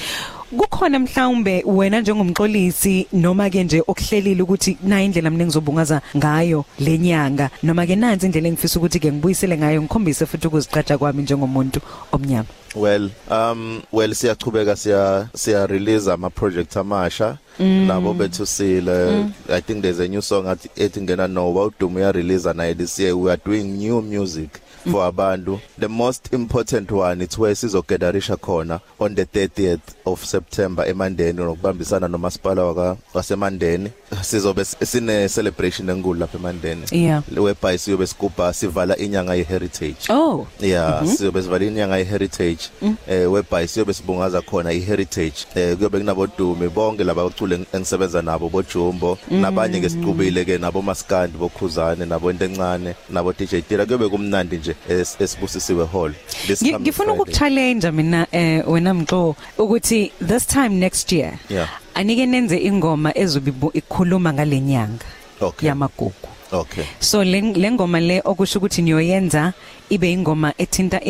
Kukhona 0.58 0.98
mhlawumbe 0.98 1.62
wena 1.66 2.00
njengomxolisi 2.00 3.06
noma 3.12 3.50
ke 3.50 3.64
nje 3.64 3.82
okuhlelile 3.86 4.42
ukuthi 4.42 4.78
na 4.82 5.02
indlela 5.02 5.30
mina 5.30 5.44
ngizobungaza 5.46 6.00
ngayo 6.16 6.64
lenyanga 6.78 7.50
noma 7.62 7.86
ke 7.86 7.96
nansi 7.96 8.26
indlela 8.26 8.48
engifisa 8.48 8.78
ukuthi 8.78 9.00
ke 9.00 9.12
ngibuyisele 9.12 9.58
ngayo 9.58 9.82
ngikhombise 9.82 10.26
futhi 10.26 10.46
ukuziqatsha 10.46 10.98
kwami 10.98 11.22
njengomuntu 11.22 11.80
omnyama. 12.12 12.48
well 12.74 13.10
um 13.30 13.82
well 13.92 14.14
siyachubeka 14.14 14.76
siya 14.76 15.28
siya 15.34 15.66
release 15.66 16.10
ama 16.10 16.30
project 16.30 16.76
amasha 16.76 17.38
mm. 17.58 17.86
nabo 17.86 18.14
bethu 18.14 18.46
sile 18.46 19.10
mm. 19.10 19.32
i 19.48 19.60
think 19.60 19.82
there's 19.82 20.00
a 20.00 20.08
new 20.08 20.22
song 20.22 20.46
at 20.48 20.58
ethi 20.76 21.00
ngena 21.00 21.28
no 21.28 21.54
wawudumo 21.54 22.00
ya 22.00 22.12
release 22.12 22.52
naye 22.52 22.74
this 22.74 22.98
year 22.98 23.16
we 23.16 23.30
are 23.32 23.40
doing 23.46 23.62
new 23.62 24.02
music 24.02 24.50
for 24.90 25.04
abantu 25.06 25.58
the 25.80 25.88
most 25.88 26.32
important 26.32 26.90
one 26.92 27.24
it's 27.24 27.38
where 27.38 27.54
sizogedarisha 27.54 28.36
khona 28.36 28.80
on 28.98 29.14
the 29.14 29.24
30th 29.24 29.78
of 30.04 30.24
September 30.24 30.88
eMandeni 30.88 31.32
nokubambisana 31.38 32.08
nomasipala 32.08 32.64
waka 32.64 32.96
waseMandeni 33.14 33.90
sizobe 34.22 34.60
s- 34.62 34.76
sine 34.84 35.28
celebration 35.28 35.88
enkulu 35.90 36.20
lapha 36.20 36.38
eMandeni 36.38 36.82
Yeah. 36.90 37.22
whereby 37.36 37.78
siyobe 37.78 38.06
sigubha 38.06 38.52
sivala 38.52 38.96
inyanga 38.96 39.34
ye 39.34 39.42
heritage 39.42 39.96
Oh. 40.10 40.46
Yeah, 40.60 41.02
mm 41.02 41.08
-hmm. 41.08 41.16
siyobe 41.16 41.42
sivala 41.42 41.64
inyanga 41.64 41.96
ye-heritage 41.96 42.58
mm. 42.82 42.96
eh 43.08 43.32
whereby 43.32 43.66
siyobe 43.68 43.92
sibungaza 43.94 44.40
khona 44.42 44.72
i-heritage 44.72 45.34
eh 45.54 45.76
kuyobe 45.76 45.98
kunabodume 45.98 46.68
bonke 46.68 47.04
laba 47.04 47.24
bacule 47.24 47.66
engisebenza 47.72 48.22
nabo 48.22 48.48
bojumbo 48.48 49.18
mm. 49.30 49.40
nabanye 49.40 49.80
ke 49.80 49.88
sicubile 49.90 50.44
ke 50.44 50.58
nabo 50.58 50.82
maskandi 50.82 51.38
bokhuzane 51.38 52.06
nabo 52.06 52.30
into 52.30 52.44
encane 52.44 52.94
nabo 53.10 53.32
DJ 53.32 53.54
Tira 53.68 53.86
kuyobe 53.86 54.08
kumnandi 54.08 54.56
nje 54.56 54.73
es- 54.90 55.16
esibusisiwe 55.20 55.86
hall 55.86 56.12
This 56.46 56.62
Ngi- 56.62 56.72
coming 56.72 56.82
ngifuna 56.82 57.06
Friday. 57.14 57.22
ukuchallenge 57.22 57.90
mina 57.90 58.26
eh 58.32 58.68
wena 58.68 58.94
mxo 58.94 59.36
ukuthi 59.58 60.12
this 60.28 60.46
time 60.46 60.68
next 60.68 61.12
year 61.12 61.32
Yeah. 61.50 61.68
anike 61.94 62.26
nenze 62.26 62.56
ingoma 62.58 63.18
ezobe 63.18 63.50
ibu- 63.50 63.70
ikhuluma 63.74 64.32
ngalenyanga 64.32 65.04
Okay. 65.40 65.68
yamagugu 65.68 66.12
okay 66.52 66.84
so 67.00 67.24
le 67.24 67.40
lengoma 67.40 68.00
le 68.00 68.20
okusho 68.24 68.58
ukuthi 68.58 68.82
niyoyenza 68.82 69.52
ibe 69.90 70.12
ingoma 70.12 70.52
ethinta 70.58 71.00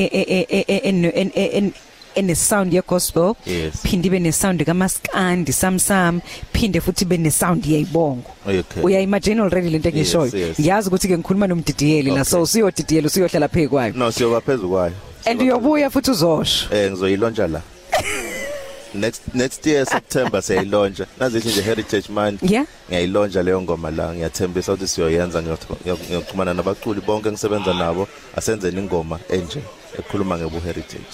e- 2.15 2.21
e- 2.21 2.23
e- 2.23 2.23
e- 2.23 2.23
e- 2.23 2.23
eno- 2.23 2.23
en- 2.23 2.23
en- 2.23 2.25
en- 2.25 2.25
ene 2.25 2.35
sound 2.35 2.73
ye 2.73 2.83
gospel 2.89 3.35
Yes. 3.47 3.75
phinde 3.83 4.07
ibe 4.07 4.19
ne 4.21 4.33
sound 4.33 4.65
kamaskandi 4.65 5.53
samsam 5.53 6.21
phinde 6.53 6.81
futhi 6.81 7.05
ibe 7.05 7.17
ne 7.19 7.31
sound 7.31 7.67
yeyibongo 7.67 8.31
Okay. 8.47 8.83
uya 8.83 9.01
imagine 9.01 9.41
already 9.43 9.71
lento 9.71 9.89
engishoyo 9.89 10.25
Yes, 10.25 10.35
yes. 10.35 10.61
ngiyazi 10.61 10.89
ukuthi 10.89 11.09
ke 11.09 11.19
ngikhuluma 11.19 11.47
nomdidiyeli 11.47 12.11
la 12.11 12.13
Okay. 12.21 12.25
so 12.25 12.43
usiyodidiyela 12.43 13.07
usiyohlala 13.07 13.49
phezu 13.49 13.71
kwayo 13.71 13.93
no 13.97 14.13
siyoba 14.13 14.41
phezulu 14.41 14.69
kwayo 14.69 14.93
and 15.27 15.41
uyobuya 15.43 15.91
futhi 15.91 16.11
uzosho 16.11 16.75
eh 16.75 16.91
ngizoyilontsha 16.91 17.47
la 17.49 17.61
next 18.95 19.23
next 19.35 19.67
year 19.67 19.87
September 19.87 20.43
siyayilontsha 20.43 21.07
nazithi 21.21 21.49
nje 21.49 21.63
heritage 21.63 22.09
month 22.13 22.43
Yeah. 22.51 22.67
ngiyayilontsha 22.89 23.43
leyo 23.43 23.63
ngoma 23.63 23.91
la 23.91 24.15
ngiyathembisa 24.15 24.73
ukuthi 24.73 24.89
siyoyenza 24.89 25.43
ngiyoxhumana 25.43 26.55
nabaculi 26.55 27.01
bonke 27.01 27.29
engisebenza 27.29 27.75
nabo 27.75 28.09
asenzeni 28.37 28.81
ingoma 28.81 29.19
enje 29.31 29.61
ekhuluma 29.99 30.39
ngebo 30.39 30.61
heritage 30.61 31.05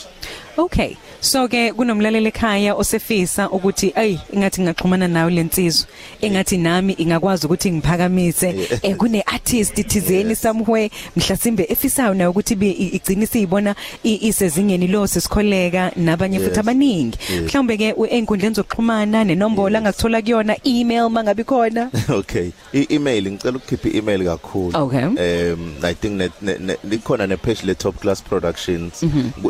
Okay. 0.61 0.97
So 1.21 1.49
ke 1.49 1.73
kunomlaleli 1.73 2.29
ekhaya 2.29 2.75
osefisa 2.75 3.51
ukuthi 3.51 3.93
ay 3.97 4.19
ingathi 4.33 4.61
ngingaxhumana 4.63 5.09
nawe 5.09 5.31
lensizwe 5.31 5.87
engathi 6.21 6.59
nami 6.59 6.93
ingakwazi 6.93 7.47
ukuthi 7.47 7.73
ngiphakamise. 7.73 8.55
Eh 8.83 8.97
kune 8.97 9.23
artist 9.27 9.75
thizeni 9.89 10.35
somewhere. 10.37 10.91
Mhlasimbe 11.17 11.67
efisayo 11.69 12.15
nayo 12.15 12.31
ukuthi 12.31 12.53
ibe 12.55 12.71
i- 12.71 12.91
igcine 12.97 13.27
siyibona 13.27 13.75
i- 14.05 14.19
isezingeni 14.29 14.87
lo 14.87 15.07
sesikholeka 15.07 15.93
nabanye 15.97 16.39
futhi 16.41 16.61
abaningi. 16.61 17.19
Mhlawumbe 17.45 17.77
ke 17.77 17.95
einkundleni 18.11 18.55
zokuxhumana 18.55 19.25
nenombolo 19.25 19.79
angakuthola 19.79 20.23
kuyona 20.23 20.57
email 20.65 21.09
mangabe 21.11 21.45
khona 21.45 21.91
okay. 22.09 22.51
I-email 22.73 23.31
ngicela 23.33 23.57
ukukhipha 23.57 23.89
i-email 23.89 24.25
kakhulu. 24.25 24.77
Okay. 24.77 25.05
um 25.05 25.75
i 25.83 25.95
think 25.95 26.15
ne, 26.17 26.29
ne, 26.43 26.57
ne, 26.59 26.77
likhona 26.85 27.27
ne-page 27.27 27.63
le-top 27.65 28.01
class 28.01 28.23
productions 28.23 29.03
mm 29.03 29.11
-hmm. 29.11 29.43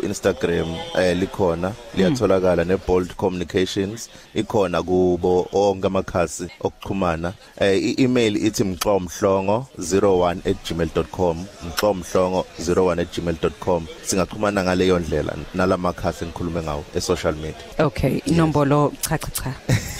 Eh 1.01 1.17
likhona 1.17 1.71
liyatholakala 1.95 2.63
ne-bold 2.63 3.15
communications. 3.15 4.09
Ikhona 4.35 4.83
kubo 4.83 5.47
onke 5.53 5.87
amakhasi 5.87 6.47
okuxhumana. 6.61 7.33
Eh 7.59 7.83
i-email 7.83 8.37
ithi 8.37 8.63
mxomhlongo 8.63 9.65
01@gmail.com 9.79 11.45
mxomhlongo 11.67 12.45
01@gmail.com 12.59 13.85
singaxhumana 14.05 14.63
ngaleyo 14.63 14.99
ndlela 14.99 15.33
nalamakhasi 15.55 16.23
engikhulume 16.25 16.61
ngawo 16.61 16.83
e-social 16.95 17.35
media. 17.35 17.85
Okay 17.85 18.21
inombolo 18.25 18.93
cha 19.01 19.17
cha 19.17 19.27
cha. 19.31 19.53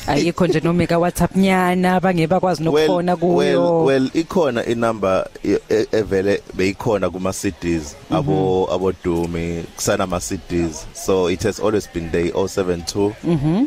Ayikho 0.08 0.48
nje 0.48 0.60
noma 0.60 0.88
ka 0.88 0.98
WhatsApp 1.00 1.36
nyana 1.36 2.00
bangeba 2.00 2.40
kwazi 2.40 2.64
nokufona 2.64 3.16
kuyo. 3.16 3.36
well, 3.36 3.86
well 3.86 4.10
ikhona 4.14 4.66
inumber 4.66 5.26
e- 5.46 5.60
e- 5.70 5.88
evele 5.92 6.42
beyikhona 6.54 7.10
kuma 7.10 7.34
CDs 7.34 7.96
abo 8.12 8.70
abo 8.74 8.94
Dumi 9.04 9.64
kusana 9.76 10.04
ama 10.04 10.20
CDs 10.20 10.81
so 10.94 11.30
it 11.30 11.44
has 11.44 11.60
always 11.60 11.88
been 11.88 12.12
there 12.12 12.32
072 12.32 13.13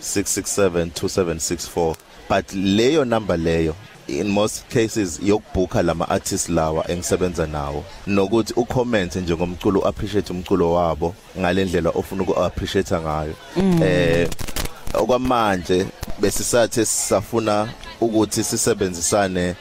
667 0.00 0.90
2764 0.90 1.96
but 2.28 2.46
leyo 2.52 3.04
number 3.04 3.36
leyo 3.38 3.74
in 4.08 4.28
most 4.28 4.68
cases 4.68 5.20
yokubhuka 5.22 5.82
lama 5.82 6.08
artists 6.08 6.48
lawa 6.48 6.90
engisebenza 6.90 7.46
nawo. 7.46 7.84
Nokuthi 8.06 8.52
ucomment 8.56 9.16
njengomculo 9.16 9.86
appreciate 9.86 10.32
umculo 10.32 10.72
wabo 10.72 11.14
ngalendlela 11.38 11.90
ofuna 11.90 12.22
uku 12.22 12.40
appreciate 12.40 12.94
ngayo 12.94 13.34
eh 13.82 14.28
okwamanje 14.94 15.86
besisathe 16.20 16.84
sisafuna 16.84 17.68
ukuthi 18.00 18.44
sisebenzisane 18.44 19.54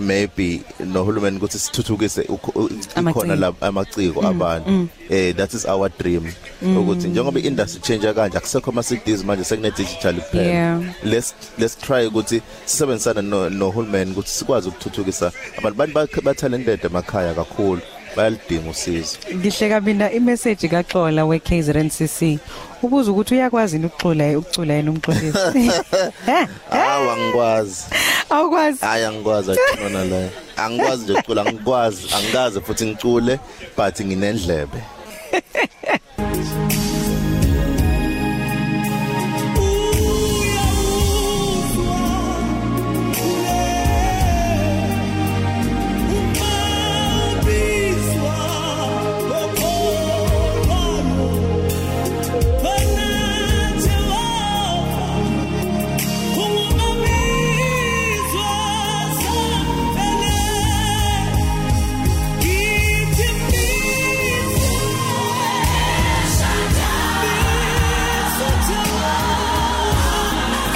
maybe 0.00 0.60
nohulumeni 0.86 1.36
ukuthi 1.36 1.58
sithuthukise 1.58 2.22
ukho- 2.22 2.52
u- 2.54 2.70
Amaciko. 2.94 3.10
ikhona 3.24 3.36
la 3.36 3.52
amaciko 3.60 4.26
abantu. 4.26 4.88
eh 5.10 5.34
that 5.36 5.54
is 5.54 5.64
our 5.66 5.88
dream. 5.98 6.32
Ukuthi 6.62 7.08
njengoba 7.08 7.40
industry 7.40 7.80
change 7.80 8.12
kanje 8.14 8.38
akusekho 8.38 8.70
ama 8.70 8.82
CDs 8.82 9.24
manje 9.24 9.44
sekune 9.44 9.70
digital 9.70 10.14
Yeah. 10.14 10.78
kuphela 10.78 10.94
let's 11.04 11.34
let's 11.58 11.76
try 11.78 12.06
ukuthi 12.06 12.42
sisebenzisane 12.66 13.22
no- 13.22 13.50
nohulumeni 13.50 14.10
ukuthi 14.12 14.30
sikwazi 14.30 14.68
ukuthuthukisa 14.68 15.32
abantu. 15.58 15.76
Bantu 15.78 15.94
bakhe- 15.94 16.22
ba 16.22 16.34
talented 16.34 16.80
emakhaya 16.84 17.34
kakhulu. 17.34 17.80
Bayalidinga 18.16 18.70
usizo. 18.70 19.18
Ngihle 19.34 19.68
kabina 19.68 20.12
imessage 20.12 20.68
kaXola 20.68 21.24
weKZNCC 21.24 22.38
ubuza 22.82 23.10
ukuthi 23.10 23.34
uyakwazi 23.34 23.76
yini 23.76 23.86
ukuxula 23.86 24.38
ukucula 24.38 24.74
yena 24.74 24.90
umxolisi? 24.90 25.70
Hawa 26.70 27.16
ngikwazi 27.16 27.84
awukwazi? 28.30 28.80
Hayi 28.80 29.04
angikwazi 29.04 29.52
axhumana 29.52 30.04
la. 30.04 30.28
Angikwazi 30.56 31.02
nje 31.02 31.12
ukucula 31.12 31.42
angikwazi. 31.42 32.06
Angikaze 32.16 32.60
futhi 32.60 32.86
ngicule 32.86 33.38
but 33.76 34.00
nginendlebe. 34.00 34.82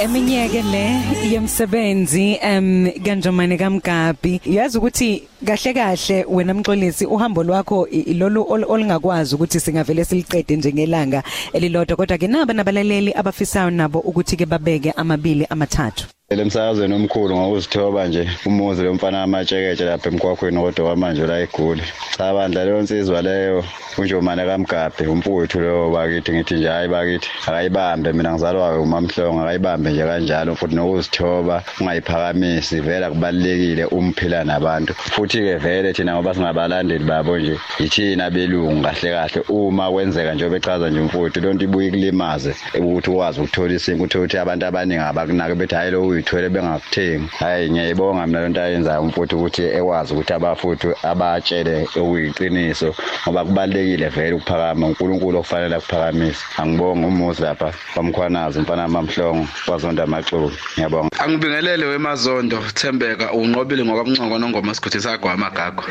eminyeke 0.03 0.61
le 0.61 0.85
yemsebenzi 1.31 2.37
em 2.41 2.91
kanjomane 3.05 3.57
kaMgabi 3.57 4.41
yazi 4.45 4.77
ukuthi 4.77 5.23
kahle 5.45 5.73
kahle 5.73 6.25
wena 6.29 6.53
mxolisi 6.53 7.05
uhambo 7.05 7.43
lwakho 7.43 7.87
i- 7.91 7.99
ilolu 7.99 8.41
ol- 8.49 8.65
olungakwazi 8.71 9.35
ukuthi 9.35 9.59
singavele 9.59 10.05
siliqede 10.05 10.55
njengelanga 10.55 11.23
elilodwa 11.53 11.95
kodwa 11.97 12.17
ke 12.17 12.27
naba 12.27 12.53
nabalaleli 12.53 13.13
abafisayo 13.13 13.69
nabo 13.69 13.99
ukuthi 13.99 14.35
ke 14.35 14.45
babeke 14.45 14.91
amabili 14.91 15.45
amathathu. 15.49 16.05
Lemsakazweni 16.29 16.93
omkhulu 16.93 17.37
ngokuzithoba 17.37 18.07
nje 18.07 18.29
umuzi 18.45 18.83
lomfana 18.83 19.23
amatsheketshe 19.23 19.85
lapha 19.85 20.09
emgwaqweni 20.09 20.57
kodwa 20.61 20.85
kwamanje 20.85 21.27
la 21.27 21.39
egoli. 21.39 21.81
Cha 22.17 22.33
bandla 22.33 22.65
leyo 22.65 22.81
nsizwa 22.81 23.21
leyo 23.21 23.63
unjomane 23.97 24.45
kamgabhe 24.45 25.07
umfowethu 25.07 25.59
leyo 25.59 25.89
bakithi 25.91 26.31
ngithi 26.33 26.53
nje 26.55 26.67
hayi 26.67 26.87
bakithi 26.89 27.29
akayibambe 27.47 28.13
mina 28.13 28.31
ngizalwa 28.33 28.79
umamhlongo 28.79 29.41
akayibambe 29.41 29.92
nje 29.93 30.03
kanjalo 30.05 30.55
futhi 30.55 30.75
nokuzithoba 30.75 31.63
ungayiphakamisi 31.79 32.79
vele 32.81 33.09
kubalekile 33.09 33.85
umphila 33.85 34.43
nabantu. 34.43 34.93
Futhi 34.93 35.37
ke 35.37 35.55
vele 35.57 35.93
thina 35.93 36.13
ngoba 36.15 36.33
singabalandeli 36.33 37.03
babo 37.05 37.37
nje 37.37 37.57
yithina 37.79 38.29
belungu 38.29 38.81
kahle 38.83 39.11
kahle. 39.11 39.41
Uma 39.49 39.91
kwenzeka 39.91 40.33
njengoba 40.33 40.57
echaza 40.57 40.89
nje 40.89 40.99
umfowethu 40.99 41.41
lonto 41.41 41.63
ibuye 41.65 41.89
kulimaze 41.89 42.55
ukuthi 42.79 43.09
ukwazi 43.09 43.41
ukuthola 43.41 43.73
isinto 43.73 44.03
uthola 44.03 44.23
ukuthi 44.23 44.37
abantu 44.37 44.65
abaningi 44.65 45.03
abakunaki 45.03 45.55
bethi 45.55 45.75
hayi 45.75 45.91
lo 45.91 46.07
uyithwele 46.07 46.49
bengakuthengi. 46.49 47.27
Hayi 47.39 47.69
ngiyayibonga 47.71 48.27
mina 48.27 48.41
lonto 48.41 48.61
ayenzayo 48.61 49.01
umfowethu 49.01 49.37
ukuthi 49.37 49.61
ekwazi 49.61 50.13
ukuthi 50.13 50.33
abafuthi 50.33 50.87
abatshele 51.03 51.87
okuyiqiniso 52.01 52.95
ngoba 53.27 53.45
kubalekile 53.45 54.07
vele 54.09 54.33
ukuphakama 54.33 54.87
uNkulunkulu 54.87 55.37
okufanele 55.39 55.75
akuphakamisa. 55.75 56.43
Angibonga 56.57 57.07
umuzi 57.07 57.41
lapha 57.41 57.73
kwamkhwanazi 57.93 58.59
mfana 58.59 58.87
mamhlongo 58.87 59.47
kwazonda 59.83 60.03
amaxuku 60.03 60.51
ngiyabonga. 60.77 61.19
Angibingelele 61.19 61.85
wemazondo 61.85 62.57
Thembeka 62.73 63.33
unqobile 63.33 63.83
ngokwamncongo 63.83 64.37
nongoma 64.39 64.73
sigodi 64.73 65.01
sagwa 65.01 65.33
amagago. 65.33 65.83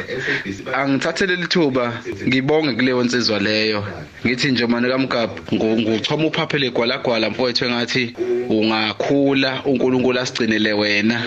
Angithathele 0.74 1.37
lithuba 1.37 1.92
ngibonge 2.26 2.72
kuleyo 2.72 3.05
nsizwa 3.05 3.38
leyo. 3.38 3.85
Ngithi 4.26 4.50
nje 4.50 4.66
manje 4.66 4.88
kaMgabhu 4.88 5.55
nguchoma 5.55 6.26
uphaphele 6.26 6.70
gwalagwala 6.70 7.31
mfowethu 7.31 7.64
engathi 7.64 8.14
ungakhula 8.48 9.62
uNkulunkulu 9.64 10.18
asigcinele 10.18 10.72
wena. 10.72 11.20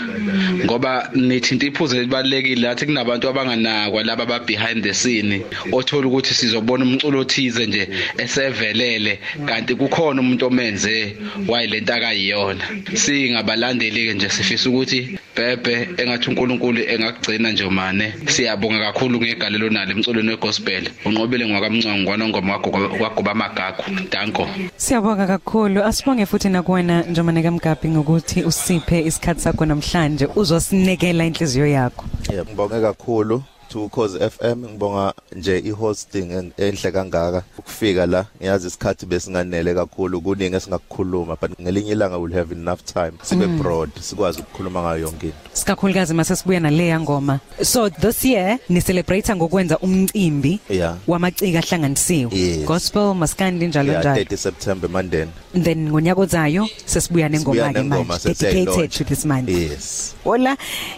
Ngoba 0.65 1.09
nithinta 1.13 1.65
iphuze 1.65 1.99
libalekile 1.99 2.61
lathi 2.61 2.85
kunabantu 2.85 3.29
abanganakwa 3.29 4.03
laba 4.03 4.23
aba 4.23 4.39
behind 4.39 4.83
the 4.83 4.93
scene 4.93 5.45
othola 5.71 6.07
ukuthi 6.07 6.33
sizobona 6.33 6.85
umculo 6.85 7.19
othize 7.19 7.65
nje 7.65 7.89
esevelele. 8.17 9.19
Kanti 9.45 9.75
kukhona 9.75 10.21
umuntu 10.21 10.45
omenze 10.47 11.17
wayilento 11.47 11.93
akayiyona 11.93 12.54
singabalandeli 12.93 14.05
ke 14.07 14.13
nje 14.13 14.29
sifisa 14.29 14.69
ukuthi 14.69 15.19
bhebhe 15.35 15.89
engathi 15.97 16.29
uNkulunkulu 16.29 16.81
engakugcina 16.81 17.51
nje 17.51 17.69
mane. 17.69 18.13
Siyabonga 18.27 18.79
kakhulu 18.79 19.21
ngegalelo 19.21 19.69
nalo 19.69 19.91
emculweni 19.91 20.29
wegospel. 20.29 20.89
Unqobile 21.05 21.47
ngwakamncwangu 21.47 22.01
ngwanongoma 22.01 22.53
wakho 22.53 22.69
kwagoba 22.71 23.31
amagagu 23.31 23.83
danko. 24.11 24.49
Siyabonga 24.77 25.27
kakhulu. 25.27 25.83
Asibonge 25.83 26.25
futhi 26.25 26.49
nakuwena 26.49 27.01
njomane 27.01 27.43
kaMgabi 27.43 27.89
ngokuthi 27.89 28.43
usiphe 28.43 28.99
isikhatsi 29.05 29.43
sakho 29.43 29.65
namhlanje 29.65 30.27
uzosinekela 30.35 31.25
inhliziyo 31.25 31.67
yakho. 31.67 32.05
Yeah 32.31 32.45
ngibonge 32.55 32.81
kakhulu. 32.81 33.43
To 33.69 33.89
Cause 33.89 34.15
FM 34.19 34.65
ngibonga 34.65 35.13
nje 35.35 35.59
ihosting 35.59 36.31
en- 36.31 36.51
enhle 36.57 36.91
kangaka. 36.91 37.43
Ukufika 37.57 38.05
la 38.05 38.25
ngiyazi 38.41 38.67
isikhathi 38.67 39.05
besinganele 39.05 39.73
kakhulu 39.73 40.21
kuningi 40.21 40.55
esingakukhuluma 40.55 41.37
but 41.41 41.51
ngelinye 41.61 41.91
ilanga 41.91 42.17
we'll 42.17 42.33
have 42.33 42.51
enough 42.55 42.79
time. 42.85 43.11
Sibe 43.23 43.47
broad 43.47 43.89
sikwazi 44.01 44.39
ukukhuluma 44.41 44.81
ngayo 44.81 44.97
yonke 45.01 45.25
into. 45.25 45.37
Sikakhulukazi 45.53 46.13
mase 46.13 46.35
sibuya 46.35 46.59
naleya 46.59 46.99
ngoma. 46.99 47.39
So 47.63 47.89
this 47.89 48.25
year 48.25 48.59
ni 48.69 48.81
celebrate 48.81 49.35
ngokwenza 49.35 49.79
umcimbi 49.79 50.59
Yeah. 50.69 50.95
wamaciko 51.07 51.57
ahlanganisiwe. 51.57 52.31
Yes. 52.35 52.65
gospel 52.65 53.13
maskandi 53.15 53.67
njalo 53.67 53.91
yeah 53.91 54.01
njalo. 54.03 54.15
30 54.23 54.37
September 54.37 54.89
Monday. 54.89 55.27
Then 55.63 55.89
ngonyaka 55.89 56.21
ozayo 56.21 56.67
sesibuya 56.85 57.29
nengoma 57.29 57.73
ke 57.73 57.83
manje 57.83 58.33
dedicated 58.33 58.91
to 58.91 59.03
this 59.03 59.25
month 59.25 59.49
yes. 59.49 60.15
Ola 60.25 60.57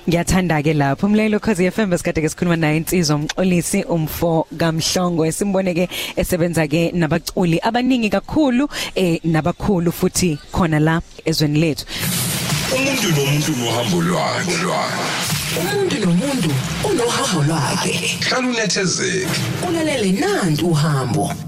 ngiyathanda 0.10 0.64
ke 0.64 0.74
lapho. 0.74 1.08
Umlayelo 1.08 1.40
cause 1.40 1.72
FM 1.72 1.90
besikade 1.90 2.22
ke 2.22 2.30
sikhuluma 2.30 2.57
naye 2.58 2.78
insizwa 2.78 3.16
umxolisi 3.16 3.84
umfo 3.84 4.48
kaMhlongo. 4.58 5.26
Esimbone 5.26 5.74
ke 5.74 5.90
esebenza 6.16 6.68
ke 6.68 6.92
nabaculi 6.92 7.60
abaningi 7.64 8.10
kakhulu 8.10 8.68
eh 8.96 9.20
nabakhulu 9.24 9.92
futhi 9.92 10.38
khona 10.52 10.80
la 10.80 11.02
ezweni 11.26 11.60
lethu. 11.60 11.86
Umuntu 12.76 13.08
nomuntu 13.16 13.52
nohambo 13.56 14.02
lwakhe. 14.02 14.56
Umuntu 15.60 15.96
nomuntu 16.06 16.52
unohambo 16.84 17.44
lwakhe. 17.48 17.94
Hlala 18.30 18.48
unethezeke. 18.48 19.28
Ulalele 19.68 20.12
nantu 20.12 20.68
uhambo. 20.68 21.48